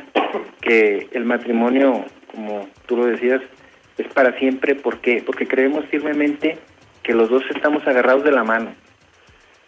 que 0.61 1.09
el 1.13 1.25
matrimonio, 1.25 2.05
como 2.31 2.69
tú 2.85 2.99
lo 2.99 3.07
decías, 3.07 3.41
es 3.99 4.09
para 4.09 4.39
siempre. 4.39 4.75
¿Por 4.75 4.99
qué? 5.01 5.23
Porque 5.25 5.47
creemos 5.47 5.85
firmemente 5.87 6.59
que 7.03 7.15
los 7.15 7.29
dos 7.29 7.43
estamos 7.55 7.87
agarrados 7.87 8.25
de 8.25 8.33
la 8.33 8.45
mano. 8.45 8.75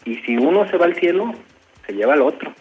Y 0.05 0.17
si 0.19 0.37
uno 0.37 0.69
se 0.71 0.77
va 0.77 0.87
al 0.87 0.95
cielo, 0.95 1.35
se 1.87 1.93
lleva 1.93 2.15
al 2.15 2.23
otro. 2.23 2.53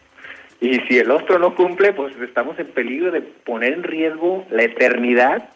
Y 0.61 0.79
si 0.81 0.97
el 0.97 1.11
otro 1.11 1.37
no 1.39 1.55
cumple, 1.55 1.93
pues 1.93 2.13
estamos 2.21 2.57
en 2.59 2.67
peligro 2.67 3.11
de 3.11 3.21
poner 3.21 3.73
en 3.73 3.83
riesgo 3.83 4.45
la 4.49 4.63
eternidad 4.63 5.49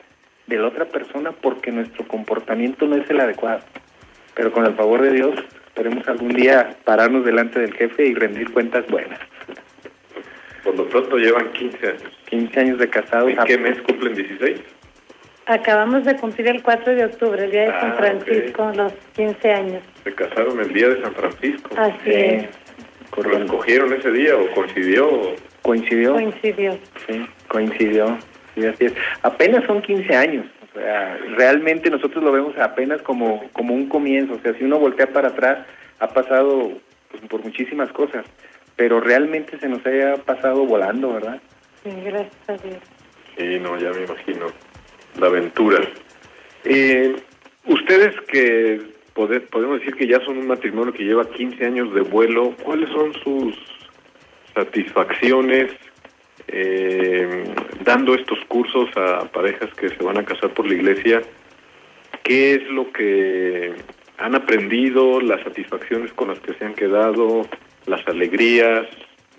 de 0.47 0.57
la 0.57 0.67
otra 0.67 0.85
persona 0.85 1.31
porque 1.31 1.71
nuestro 1.71 2.07
comportamiento 2.07 2.85
no 2.85 2.95
es 2.95 3.09
el 3.09 3.19
adecuado. 3.19 3.61
Pero 4.35 4.51
con 4.51 4.65
el 4.65 4.75
favor 4.75 5.01
de 5.01 5.11
Dios, 5.11 5.35
esperemos 5.67 6.07
algún 6.07 6.29
día 6.29 6.75
pararnos 6.83 7.25
delante 7.25 7.59
del 7.59 7.73
jefe 7.73 8.07
y 8.07 8.13
rendir 8.13 8.51
cuentas 8.51 8.85
buenas. 8.87 9.19
Por 10.63 10.75
lo 10.75 10.87
pronto 10.89 11.17
llevan 11.17 11.51
15 11.51 11.87
años. 11.87 12.19
15 12.29 12.59
años 12.59 12.79
de 12.79 12.89
casados. 12.89 13.29
¿En 13.29 13.39
qué 13.45 13.57
mes 13.57 13.81
cumplen 13.81 14.13
16? 14.13 14.59
Acabamos 15.49 16.05
de 16.05 16.15
cumplir 16.15 16.47
el 16.47 16.61
4 16.61 16.95
de 16.95 17.05
octubre, 17.05 17.43
el 17.43 17.49
día 17.51 17.61
de 17.63 17.69
Ah, 17.69 17.81
San 17.81 17.95
Francisco, 17.97 18.71
los 18.75 18.93
15 19.15 19.51
años. 19.51 19.83
Se 20.03 20.13
casaron 20.13 20.59
el 20.59 20.71
día 20.71 20.89
de 20.89 21.01
San 21.01 21.13
Francisco. 21.15 21.69
Así 21.75 21.97
Sí, 22.03 22.11
es, 22.11 22.45
¿Lo 23.17 23.37
escogieron 23.37 23.91
ese 23.93 24.11
día 24.11 24.37
o 24.37 24.47
coincidió? 24.51 25.09
Coincidió. 25.63 26.13
coincidió. 26.13 26.77
Sí, 27.07 27.25
coincidió. 27.47 28.17
Sí, 28.53 28.65
así 28.67 28.85
es. 28.85 28.93
Apenas 29.23 29.65
son 29.65 29.81
15 29.81 30.15
años. 30.15 30.45
O 30.71 30.79
sea, 30.79 31.17
realmente 31.35 31.89
nosotros 31.89 32.23
lo 32.23 32.31
vemos 32.31 32.55
apenas 32.59 33.01
como, 33.01 33.49
como 33.51 33.73
un 33.73 33.89
comienzo. 33.89 34.35
O 34.35 34.39
sea, 34.39 34.53
si 34.53 34.63
uno 34.63 34.77
voltea 34.77 35.07
para 35.07 35.29
atrás, 35.29 35.65
ha 35.99 36.07
pasado 36.09 36.73
pues, 37.09 37.23
por 37.27 37.43
muchísimas 37.43 37.89
cosas. 37.91 38.23
Pero 38.75 39.01
realmente 39.01 39.57
se 39.59 39.67
nos 39.67 39.83
haya 39.85 40.15
pasado 40.17 40.65
volando, 40.65 41.11
¿verdad? 41.13 41.41
Sí, 41.83 41.89
gracias 42.05 42.31
a 42.47 42.53
Dios. 42.53 42.77
Sí, 43.35 43.59
no, 43.59 43.77
ya 43.79 43.89
me 43.91 44.03
imagino. 44.05 44.45
La 45.19 45.27
aventura. 45.27 45.79
Eh, 46.63 47.15
ustedes 47.65 48.15
que 48.21 48.81
pode- 49.13 49.41
podemos 49.41 49.79
decir 49.79 49.95
que 49.95 50.07
ya 50.07 50.19
son 50.25 50.37
un 50.37 50.47
matrimonio 50.47 50.93
que 50.93 51.03
lleva 51.03 51.29
15 51.29 51.65
años 51.65 51.93
de 51.93 52.01
vuelo, 52.01 52.53
¿cuáles 52.63 52.89
son 52.89 53.13
sus 53.23 53.55
satisfacciones 54.53 55.71
eh, 56.47 57.43
dando 57.83 58.15
estos 58.15 58.39
cursos 58.47 58.89
a 58.97 59.25
parejas 59.31 59.73
que 59.75 59.89
se 59.89 60.03
van 60.03 60.17
a 60.17 60.25
casar 60.25 60.51
por 60.53 60.67
la 60.67 60.73
iglesia? 60.75 61.21
¿Qué 62.23 62.53
es 62.55 62.63
lo 62.69 62.91
que 62.91 63.73
han 64.17 64.35
aprendido, 64.35 65.21
las 65.21 65.41
satisfacciones 65.43 66.11
con 66.13 66.29
las 66.29 66.39
que 66.39 66.53
se 66.53 66.65
han 66.65 66.73
quedado, 66.73 67.47
las 67.87 68.05
alegrías 68.07 68.87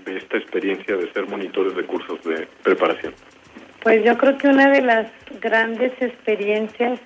de 0.04 0.16
esta 0.16 0.38
experiencia 0.38 0.96
de 0.96 1.12
ser 1.12 1.26
monitores 1.28 1.74
de 1.74 1.84
cursos 1.84 2.22
de 2.24 2.46
preparación? 2.62 3.14
Pues 3.82 4.04
yo 4.04 4.18
creo 4.18 4.36
que 4.36 4.48
una 4.48 4.70
de 4.70 4.82
las 4.82 5.06
grandes 5.40 5.92
experiencias 6.00 7.00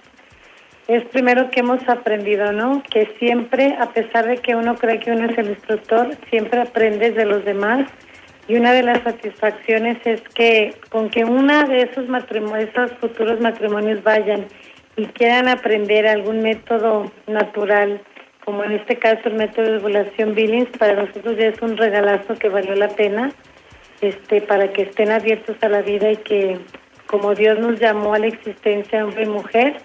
es 0.89 1.05
primero 1.05 1.49
que 1.51 1.61
hemos 1.61 1.89
aprendido, 1.89 2.53
¿no? 2.53 2.83
Que 2.91 3.15
siempre, 3.19 3.77
a 3.79 3.91
pesar 3.93 4.27
de 4.27 4.39
que 4.39 4.57
uno 4.57 4.75
cree 4.75 4.99
que 4.99 5.13
uno 5.13 5.31
es 5.31 5.39
el 5.39 5.51
instructor, 5.51 6.11
siempre 6.31 6.61
aprendes 6.61 7.15
de 7.15 7.27
los 7.27 7.45
demás. 7.45 7.89
Y 8.49 8.57
una 8.57 8.73
de 8.73 8.83
las 8.83 9.03
satisfacciones 9.03 9.99
es 10.05 10.21
que 10.35 10.75
con 10.91 11.11
que 11.11 11.25
una 11.25 11.65
de 11.65 11.83
esos 11.83 12.09
matrimonios, 12.09 12.71
futuros 13.01 13.41
matrimonios 13.41 14.03
vayan 14.03 14.45
y 14.97 15.07
quieran 15.07 15.49
aprender 15.49 16.09
algún 16.09 16.43
método 16.43 17.11
natural, 17.29 18.03
como 18.45 18.65
en 18.65 18.73
este 18.73 18.99
caso 18.99 19.29
el 19.29 19.35
método 19.35 19.71
de 19.71 19.79
ovulación 19.79 20.35
Billings, 20.35 20.77
para 20.77 20.95
nosotros 20.95 21.37
ya 21.39 21.47
es 21.47 21.63
un 21.63 21.77
regalazo 21.77 22.35
que 22.35 22.49
valió 22.49 22.75
la 22.75 22.89
pena 22.89 23.33
este, 24.01 24.41
para 24.41 24.73
que 24.73 24.83
estén 24.83 25.11
abiertos 25.11 25.57
a 25.63 25.69
la 25.69 25.83
vida 25.83 26.11
y 26.13 26.17
que 26.19 26.59
como 27.07 27.35
Dios 27.35 27.59
nos 27.59 27.79
llamó 27.79 28.15
a 28.15 28.19
la 28.19 28.27
existencia 28.27 29.05
hombre 29.05 29.25
y 29.25 29.29
mujer, 29.29 29.77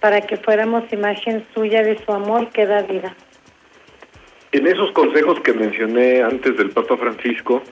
para 0.00 0.20
que 0.20 0.36
fuéramos 0.36 0.84
imagen 0.92 1.44
suya 1.54 1.82
de 1.82 1.98
su 2.04 2.12
amor 2.12 2.50
que 2.50 2.66
da 2.66 2.82
vida. 2.82 3.14
En 4.52 4.66
esos 4.66 4.90
consejos 4.92 5.40
que 5.40 5.52
mencioné 5.52 6.22
antes 6.22 6.56
del 6.56 6.70
Papa 6.70 6.96
Francisco, 6.96 7.62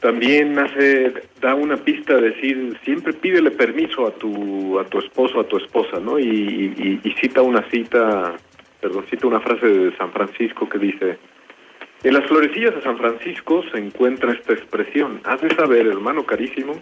también 0.00 0.58
hace 0.58 1.12
da 1.40 1.54
una 1.54 1.76
pista 1.76 2.14
de 2.16 2.30
decir 2.30 2.78
siempre 2.84 3.12
pídele 3.12 3.50
permiso 3.50 4.06
a 4.06 4.12
tu 4.12 4.78
a 4.78 4.84
tu 4.84 4.98
esposo 4.98 5.40
a 5.40 5.44
tu 5.44 5.56
esposa, 5.56 5.98
¿no? 6.00 6.18
Y, 6.18 6.24
y- 6.24 7.00
y 7.02 7.12
cita 7.14 7.42
una 7.42 7.62
cita, 7.70 8.34
perdón, 8.80 9.04
cita 9.10 9.26
una 9.26 9.40
frase 9.40 9.66
de 9.66 9.96
San 9.96 10.12
Francisco 10.12 10.68
que 10.68 10.78
dice 10.78 11.18
en 12.02 12.14
las 12.14 12.26
florecillas 12.26 12.74
de 12.74 12.82
San 12.82 12.98
Francisco 12.98 13.64
se 13.72 13.78
encuentra 13.78 14.32
esta 14.32 14.52
expresión. 14.52 15.20
Has 15.24 15.40
de 15.40 15.54
saber, 15.54 15.86
hermano 15.86 16.24
carísimo, 16.24 16.74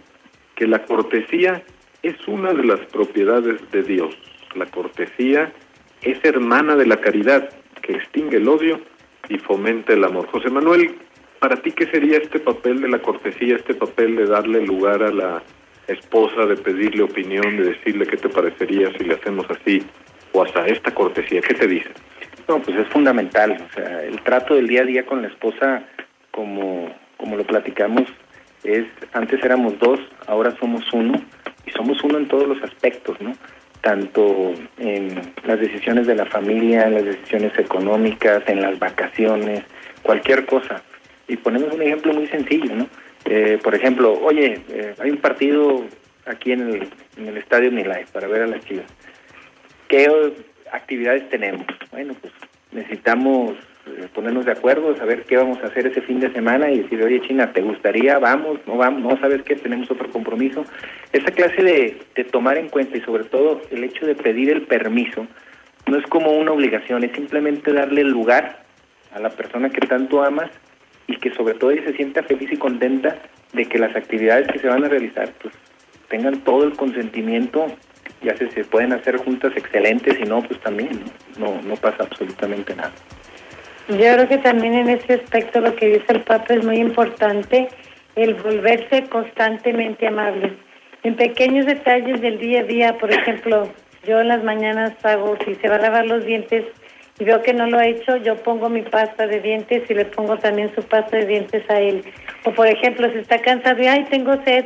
que 0.55 0.67
la 0.67 0.83
cortesía 0.83 1.63
es 2.03 2.15
una 2.27 2.53
de 2.53 2.63
las 2.63 2.79
propiedades 2.91 3.59
de 3.71 3.83
Dios. 3.83 4.15
La 4.55 4.65
cortesía 4.67 5.51
es 6.01 6.23
hermana 6.23 6.75
de 6.75 6.85
la 6.85 6.97
caridad, 6.97 7.49
que 7.81 7.93
extingue 7.93 8.37
el 8.37 8.47
odio 8.47 8.79
y 9.27 9.37
fomenta 9.37 9.93
el 9.93 10.03
amor. 10.03 10.27
José 10.27 10.49
Manuel, 10.49 10.95
para 11.39 11.55
ti, 11.57 11.71
¿qué 11.71 11.87
sería 11.87 12.17
este 12.17 12.39
papel 12.39 12.81
de 12.81 12.89
la 12.89 12.99
cortesía, 12.99 13.55
este 13.55 13.73
papel 13.73 14.15
de 14.15 14.25
darle 14.25 14.65
lugar 14.65 15.01
a 15.01 15.11
la 15.11 15.43
esposa, 15.87 16.45
de 16.45 16.57
pedirle 16.57 17.03
opinión, 17.03 17.57
de 17.57 17.71
decirle 17.71 18.05
qué 18.05 18.17
te 18.17 18.29
parecería 18.29 18.91
si 18.97 19.03
le 19.03 19.15
hacemos 19.15 19.45
así, 19.49 19.83
o 20.31 20.43
hasta 20.43 20.67
esta 20.67 20.93
cortesía? 20.93 21.41
¿Qué 21.41 21.53
te 21.53 21.67
dice? 21.67 21.89
No, 22.47 22.61
pues 22.61 22.77
es 22.77 22.87
fundamental. 22.87 23.57
O 23.69 23.73
sea, 23.73 24.03
el 24.03 24.21
trato 24.21 24.55
del 24.55 24.67
día 24.67 24.81
a 24.81 24.85
día 24.85 25.05
con 25.05 25.21
la 25.21 25.27
esposa, 25.29 25.83
como, 26.31 26.93
como 27.17 27.37
lo 27.37 27.43
platicamos, 27.43 28.03
es 28.63 28.85
antes 29.13 29.43
éramos 29.43 29.77
dos, 29.79 29.99
ahora 30.27 30.55
somos 30.59 30.91
uno, 30.93 31.21
y 31.65 31.71
somos 31.71 32.03
uno 32.03 32.17
en 32.17 32.27
todos 32.27 32.47
los 32.47 32.61
aspectos, 32.63 33.19
¿no? 33.21 33.33
Tanto 33.81 34.53
en 34.77 35.21
las 35.45 35.59
decisiones 35.59 36.07
de 36.07 36.15
la 36.15 36.25
familia, 36.25 36.87
en 36.87 36.95
las 36.95 37.05
decisiones 37.05 37.57
económicas, 37.57 38.43
en 38.47 38.61
las 38.61 38.77
vacaciones, 38.79 39.63
cualquier 40.01 40.45
cosa. 40.45 40.83
Y 41.27 41.37
ponemos 41.37 41.73
un 41.73 41.81
ejemplo 41.81 42.13
muy 42.13 42.27
sencillo, 42.27 42.75
¿no? 42.75 42.87
Eh, 43.25 43.59
por 43.63 43.73
ejemplo, 43.73 44.13
oye, 44.23 44.61
eh, 44.69 44.93
hay 44.99 45.09
un 45.09 45.17
partido 45.17 45.83
aquí 46.25 46.51
en 46.51 46.61
el, 46.61 46.87
en 47.17 47.27
el 47.27 47.37
estadio 47.37 47.71
Milay 47.71 48.05
para 48.11 48.27
ver 48.27 48.43
a 48.43 48.47
las 48.47 48.63
chivas. 48.65 48.85
¿Qué 49.87 50.09
actividades 50.75 51.29
tenemos? 51.29 51.65
Bueno, 51.91 52.13
pues 52.19 52.33
necesitamos 52.71 53.53
eh, 53.87 54.07
ponernos 54.13 54.45
de 54.45 54.51
acuerdo, 54.51 54.95
saber 54.97 55.23
qué 55.23 55.37
vamos 55.37 55.59
a 55.63 55.67
hacer 55.67 55.87
ese 55.87 56.01
fin 56.01 56.19
de 56.19 56.31
semana 56.31 56.69
y 56.71 56.79
decir, 56.79 57.01
oye 57.03 57.21
China, 57.21 57.53
¿te 57.53 57.61
gustaría? 57.61 58.19
Vamos, 58.19 58.59
no 58.65 58.77
vamos, 58.77 59.01
no 59.01 59.19
sabes 59.19 59.43
qué, 59.43 59.55
tenemos 59.55 59.89
otro 59.89 60.09
compromiso. 60.09 60.65
Esa 61.13 61.31
clase 61.31 61.63
de, 61.63 61.97
de 62.15 62.23
tomar 62.25 62.57
en 62.57 62.69
cuenta 62.69 62.97
y 62.97 63.01
sobre 63.01 63.23
todo 63.25 63.61
el 63.71 63.83
hecho 63.83 64.05
de 64.05 64.15
pedir 64.15 64.49
el 64.51 64.63
permiso 64.63 65.27
no 65.87 65.97
es 65.97 66.05
como 66.07 66.31
una 66.31 66.51
obligación, 66.51 67.03
es 67.03 67.11
simplemente 67.11 67.71
darle 67.71 68.03
lugar 68.03 68.63
a 69.13 69.19
la 69.19 69.29
persona 69.29 69.69
que 69.69 69.85
tanto 69.85 70.23
amas 70.23 70.49
y 71.07 71.17
que 71.17 71.33
sobre 71.33 71.53
todo 71.53 71.71
ella 71.71 71.83
se 71.85 71.93
sienta 71.93 72.23
feliz 72.23 72.51
y 72.51 72.57
contenta 72.57 73.17
de 73.53 73.65
que 73.65 73.77
las 73.77 73.95
actividades 73.95 74.47
que 74.47 74.59
se 74.59 74.67
van 74.67 74.83
a 74.83 74.89
realizar 74.89 75.31
pues 75.41 75.53
tengan 76.09 76.39
todo 76.41 76.65
el 76.65 76.73
consentimiento 76.73 77.67
ya 78.21 78.35
se, 78.37 78.47
pueden 78.65 78.93
hacer 78.93 79.17
juntas 79.17 79.53
excelentes 79.55 80.17
y 80.19 80.23
no 80.23 80.41
pues 80.41 80.59
también 80.61 81.01
no 81.37 81.51
no, 81.51 81.61
no 81.61 81.75
pasa 81.75 82.03
absolutamente 82.03 82.75
nada 82.75 82.91
Yo 83.89 83.95
creo 83.97 84.27
que 84.27 84.37
también 84.37 84.73
en 84.73 84.89
ese 84.89 85.13
aspecto 85.13 85.61
lo 85.61 85.75
que 85.75 85.87
dice 85.87 86.05
el 86.09 86.21
Papa 86.21 86.53
es 86.53 86.65
muy 86.65 86.77
importante, 86.77 87.67
el 88.15 88.33
volverse 88.35 89.03
constantemente 89.09 90.07
amable. 90.07 90.57
En 91.03 91.15
pequeños 91.15 91.65
detalles 91.65 92.19
del 92.21 92.39
día 92.39 92.61
a 92.61 92.63
día, 92.63 92.97
por 92.97 93.11
ejemplo, 93.11 93.69
yo 94.07 94.21
en 94.21 94.29
las 94.29 94.43
mañanas 94.43 94.93
hago, 95.03 95.37
si 95.45 95.55
se 95.55 95.67
va 95.67 95.75
a 95.75 95.79
lavar 95.79 96.05
los 96.07 96.25
dientes 96.25 96.65
y 97.19 97.23
veo 97.23 97.41
que 97.41 97.53
no 97.53 97.67
lo 97.67 97.77
ha 97.77 97.87
hecho, 97.87 98.17
yo 98.17 98.35
pongo 98.37 98.69
mi 98.69 98.81
pasta 98.81 99.27
de 99.27 99.39
dientes 99.39 99.83
y 99.89 99.93
le 99.93 100.05
pongo 100.05 100.37
también 100.37 100.73
su 100.75 100.81
pasta 100.83 101.17
de 101.17 101.25
dientes 101.25 101.63
a 101.69 101.79
él. 101.79 102.03
O 102.43 102.51
por 102.51 102.67
ejemplo, 102.67 103.09
si 103.11 103.19
está 103.19 103.39
cansado 103.39 103.81
y, 103.81 103.87
ay, 103.87 104.05
tengo 104.09 104.33
sed, 104.43 104.65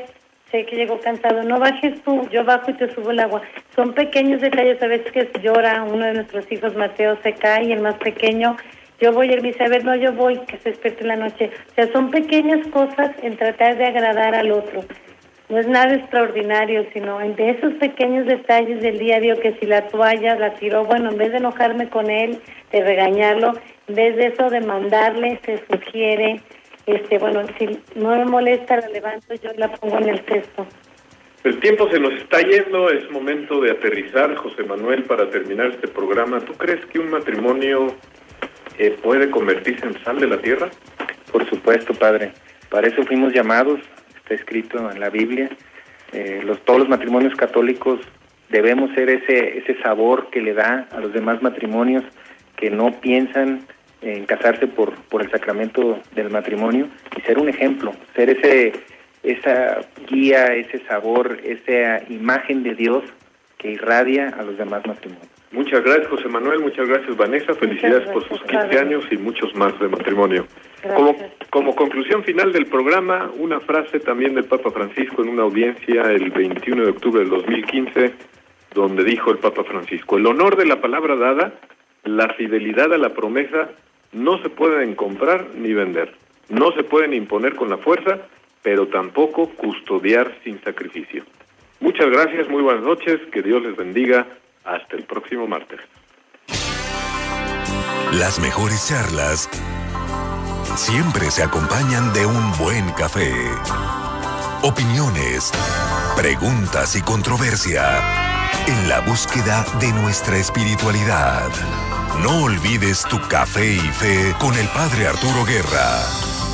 sé 0.51 0.65
que 0.65 0.75
llegó 0.75 0.99
cansado, 0.99 1.43
no 1.43 1.59
bajes 1.59 2.01
tú, 2.03 2.27
yo 2.29 2.43
bajo 2.43 2.71
y 2.71 2.73
te 2.73 2.93
subo 2.93 3.11
el 3.11 3.19
agua. 3.19 3.41
Son 3.75 3.93
pequeños 3.93 4.41
detalles, 4.41 4.81
a 4.81 4.87
veces 4.87 5.11
que 5.11 5.29
llora 5.41 5.83
uno 5.83 6.05
de 6.05 6.13
nuestros 6.13 6.51
hijos, 6.51 6.75
Mateo, 6.75 7.17
se 7.21 7.33
cae 7.33 7.65
y 7.65 7.71
el 7.71 7.81
más 7.81 7.95
pequeño, 7.95 8.57
yo 8.99 9.13
voy, 9.13 9.31
él 9.31 9.41
dice, 9.41 9.63
a 9.63 9.69
ver, 9.69 9.85
no, 9.85 9.95
yo 9.95 10.11
voy, 10.11 10.37
que 10.39 10.57
se 10.57 10.71
despierte 10.71 11.01
en 11.01 11.07
la 11.07 11.15
noche. 11.15 11.49
O 11.71 11.73
sea, 11.73 11.91
son 11.93 12.11
pequeñas 12.11 12.67
cosas 12.67 13.11
en 13.21 13.37
tratar 13.37 13.77
de 13.77 13.85
agradar 13.85 14.35
al 14.35 14.51
otro. 14.51 14.83
No 15.47 15.57
es 15.57 15.67
nada 15.67 15.95
extraordinario, 15.95 16.85
sino 16.93 17.21
en 17.21 17.35
de 17.35 17.51
esos 17.51 17.73
pequeños 17.75 18.27
detalles 18.27 18.81
del 18.81 18.99
día 18.99 19.15
a 19.15 19.19
día, 19.19 19.35
que 19.35 19.53
si 19.53 19.65
la 19.65 19.87
toalla 19.87 20.35
la 20.35 20.53
tiró, 20.55 20.83
bueno, 20.83 21.09
en 21.11 21.17
vez 21.17 21.31
de 21.31 21.37
enojarme 21.37 21.89
con 21.89 22.09
él, 22.09 22.39
de 22.71 22.83
regañarlo, 22.83 23.53
en 23.87 23.95
vez 23.95 24.15
de 24.17 24.27
eso 24.27 24.49
de 24.49 24.61
mandarle, 24.61 25.39
se 25.45 25.57
sugiere, 25.71 26.41
este, 26.91 27.17
bueno, 27.17 27.41
si 27.57 27.79
no 27.95 28.15
me 28.15 28.25
molesta, 28.25 28.77
la 28.77 28.87
levanto, 28.89 29.33
yo 29.35 29.51
la 29.57 29.71
pongo 29.73 29.97
en 29.99 30.09
el 30.09 30.19
cesto. 30.19 30.65
El 31.43 31.59
tiempo 31.59 31.89
se 31.89 31.99
nos 31.99 32.13
está 32.13 32.41
yendo, 32.41 32.89
es 32.89 33.09
momento 33.11 33.61
de 33.61 33.71
aterrizar, 33.71 34.35
José 34.35 34.63
Manuel, 34.63 35.03
para 35.03 35.29
terminar 35.29 35.67
este 35.67 35.87
programa. 35.87 36.39
¿Tú 36.41 36.53
crees 36.53 36.85
que 36.87 36.99
un 36.99 37.09
matrimonio 37.09 37.95
eh, 38.77 38.97
puede 39.01 39.29
convertirse 39.29 39.85
en 39.85 40.03
sal 40.03 40.19
de 40.19 40.27
la 40.27 40.37
tierra? 40.41 40.69
por 41.31 41.47
supuesto 41.49 41.93
padre 41.93 42.31
para 42.69 42.87
eso 42.87 43.03
fuimos 43.03 43.33
llamados 43.33 43.79
está 44.17 44.35
escrito 44.35 44.89
en 44.91 44.99
la 44.99 45.09
Biblia 45.09 45.49
eh, 46.11 46.41
los 46.43 46.63
todos 46.65 46.79
los 46.79 46.89
matrimonios 46.89 47.35
católicos 47.35 47.99
debemos 48.49 48.91
ser 48.95 49.09
ese 49.09 49.59
ese 49.59 49.81
sabor 49.81 50.29
que 50.29 50.41
le 50.41 50.53
da 50.53 50.87
a 50.91 50.99
los 50.99 51.13
demás 51.13 51.41
matrimonios 51.41 52.03
que 52.55 52.69
no 52.69 52.99
piensan 52.99 53.65
en 54.01 54.25
casarse 54.25 54.67
por 54.67 54.95
por 55.09 55.21
el 55.21 55.31
sacramento 55.31 55.99
del 56.15 56.29
matrimonio 56.29 56.87
y 57.17 57.21
ser 57.21 57.37
un 57.39 57.49
ejemplo 57.49 57.93
ser 58.15 58.29
ese 58.29 58.73
esa 59.23 59.81
guía 60.09 60.47
ese 60.55 60.79
sabor 60.85 61.39
esa 61.43 62.03
imagen 62.11 62.63
de 62.63 62.75
Dios 62.75 63.03
que 63.57 63.71
irradia 63.71 64.29
a 64.29 64.43
los 64.43 64.57
demás 64.57 64.85
matrimonios 64.85 65.29
Muchas 65.51 65.83
gracias, 65.83 66.07
José 66.09 66.27
Manuel. 66.27 66.59
Muchas 66.59 66.87
gracias, 66.87 67.17
Vanessa. 67.17 67.55
Felicidades 67.55 68.07
por 68.09 68.21
gracias, 68.21 68.39
sus 68.39 68.41
15 68.47 68.55
padre. 68.55 68.79
años 68.79 69.03
y 69.09 69.17
muchos 69.17 69.55
más 69.55 69.77
de 69.79 69.87
matrimonio. 69.87 70.45
Como, 70.95 71.15
como 71.49 71.75
conclusión 71.75 72.23
final 72.23 72.53
del 72.53 72.67
programa, 72.67 73.31
una 73.37 73.59
frase 73.59 73.99
también 73.99 74.35
del 74.35 74.45
Papa 74.45 74.69
Francisco 74.69 75.23
en 75.23 75.29
una 75.29 75.43
audiencia 75.43 76.03
el 76.03 76.29
21 76.29 76.83
de 76.83 76.91
octubre 76.91 77.21
del 77.21 77.29
2015, 77.29 78.13
donde 78.75 79.03
dijo 79.03 79.31
el 79.31 79.39
Papa 79.39 79.63
Francisco, 79.63 80.17
el 80.17 80.27
honor 80.27 80.55
de 80.55 80.67
la 80.67 80.79
palabra 80.79 81.15
dada, 81.15 81.53
la 82.03 82.29
fidelidad 82.35 82.93
a 82.93 82.99
la 82.99 83.09
promesa, 83.09 83.69
no 84.11 84.41
se 84.41 84.49
pueden 84.49 84.95
comprar 84.95 85.49
ni 85.55 85.73
vender, 85.73 86.15
no 86.49 86.71
se 86.71 86.83
pueden 86.83 87.13
imponer 87.13 87.55
con 87.55 87.69
la 87.69 87.77
fuerza, 87.77 88.19
pero 88.61 88.87
tampoco 88.87 89.49
custodiar 89.49 90.35
sin 90.43 90.61
sacrificio. 90.61 91.23
Muchas 91.79 92.09
gracias, 92.09 92.49
muy 92.49 92.61
buenas 92.61 92.83
noches, 92.83 93.19
que 93.31 93.41
Dios 93.41 93.61
les 93.63 93.75
bendiga, 93.75 94.27
hasta 94.65 94.95
el 94.95 95.03
próximo 95.03 95.47
martes. 95.47 95.79
Las 98.13 98.39
mejores 98.39 98.87
charlas 98.87 99.49
siempre 100.75 101.29
se 101.31 101.43
acompañan 101.43 102.11
de 102.13 102.25
un 102.25 102.57
buen 102.57 102.89
café. 102.93 103.31
Opiniones, 104.61 105.51
preguntas 106.17 106.97
y 106.97 107.01
controversia 107.01 108.01
en 108.67 108.89
la 108.89 108.99
búsqueda 108.99 109.65
de 109.79 109.93
nuestra 109.93 110.37
espiritualidad. 110.37 111.47
No 112.21 112.43
olvides 112.43 113.03
tu 113.03 113.21
café 113.29 113.75
y 113.75 113.79
fe 113.79 114.35
con 114.37 114.53
el 114.55 114.67
Padre 114.67 115.07
Arturo 115.07 115.45
Guerra. 115.45 116.01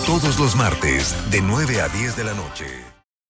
Todos 0.06 0.38
los 0.38 0.56
martes 0.56 1.16
de 1.32 1.41
9 1.41 1.82
a 1.82 1.88
10 1.88 2.16
de 2.16 2.24
la 2.26 2.36
noche. 2.36 2.84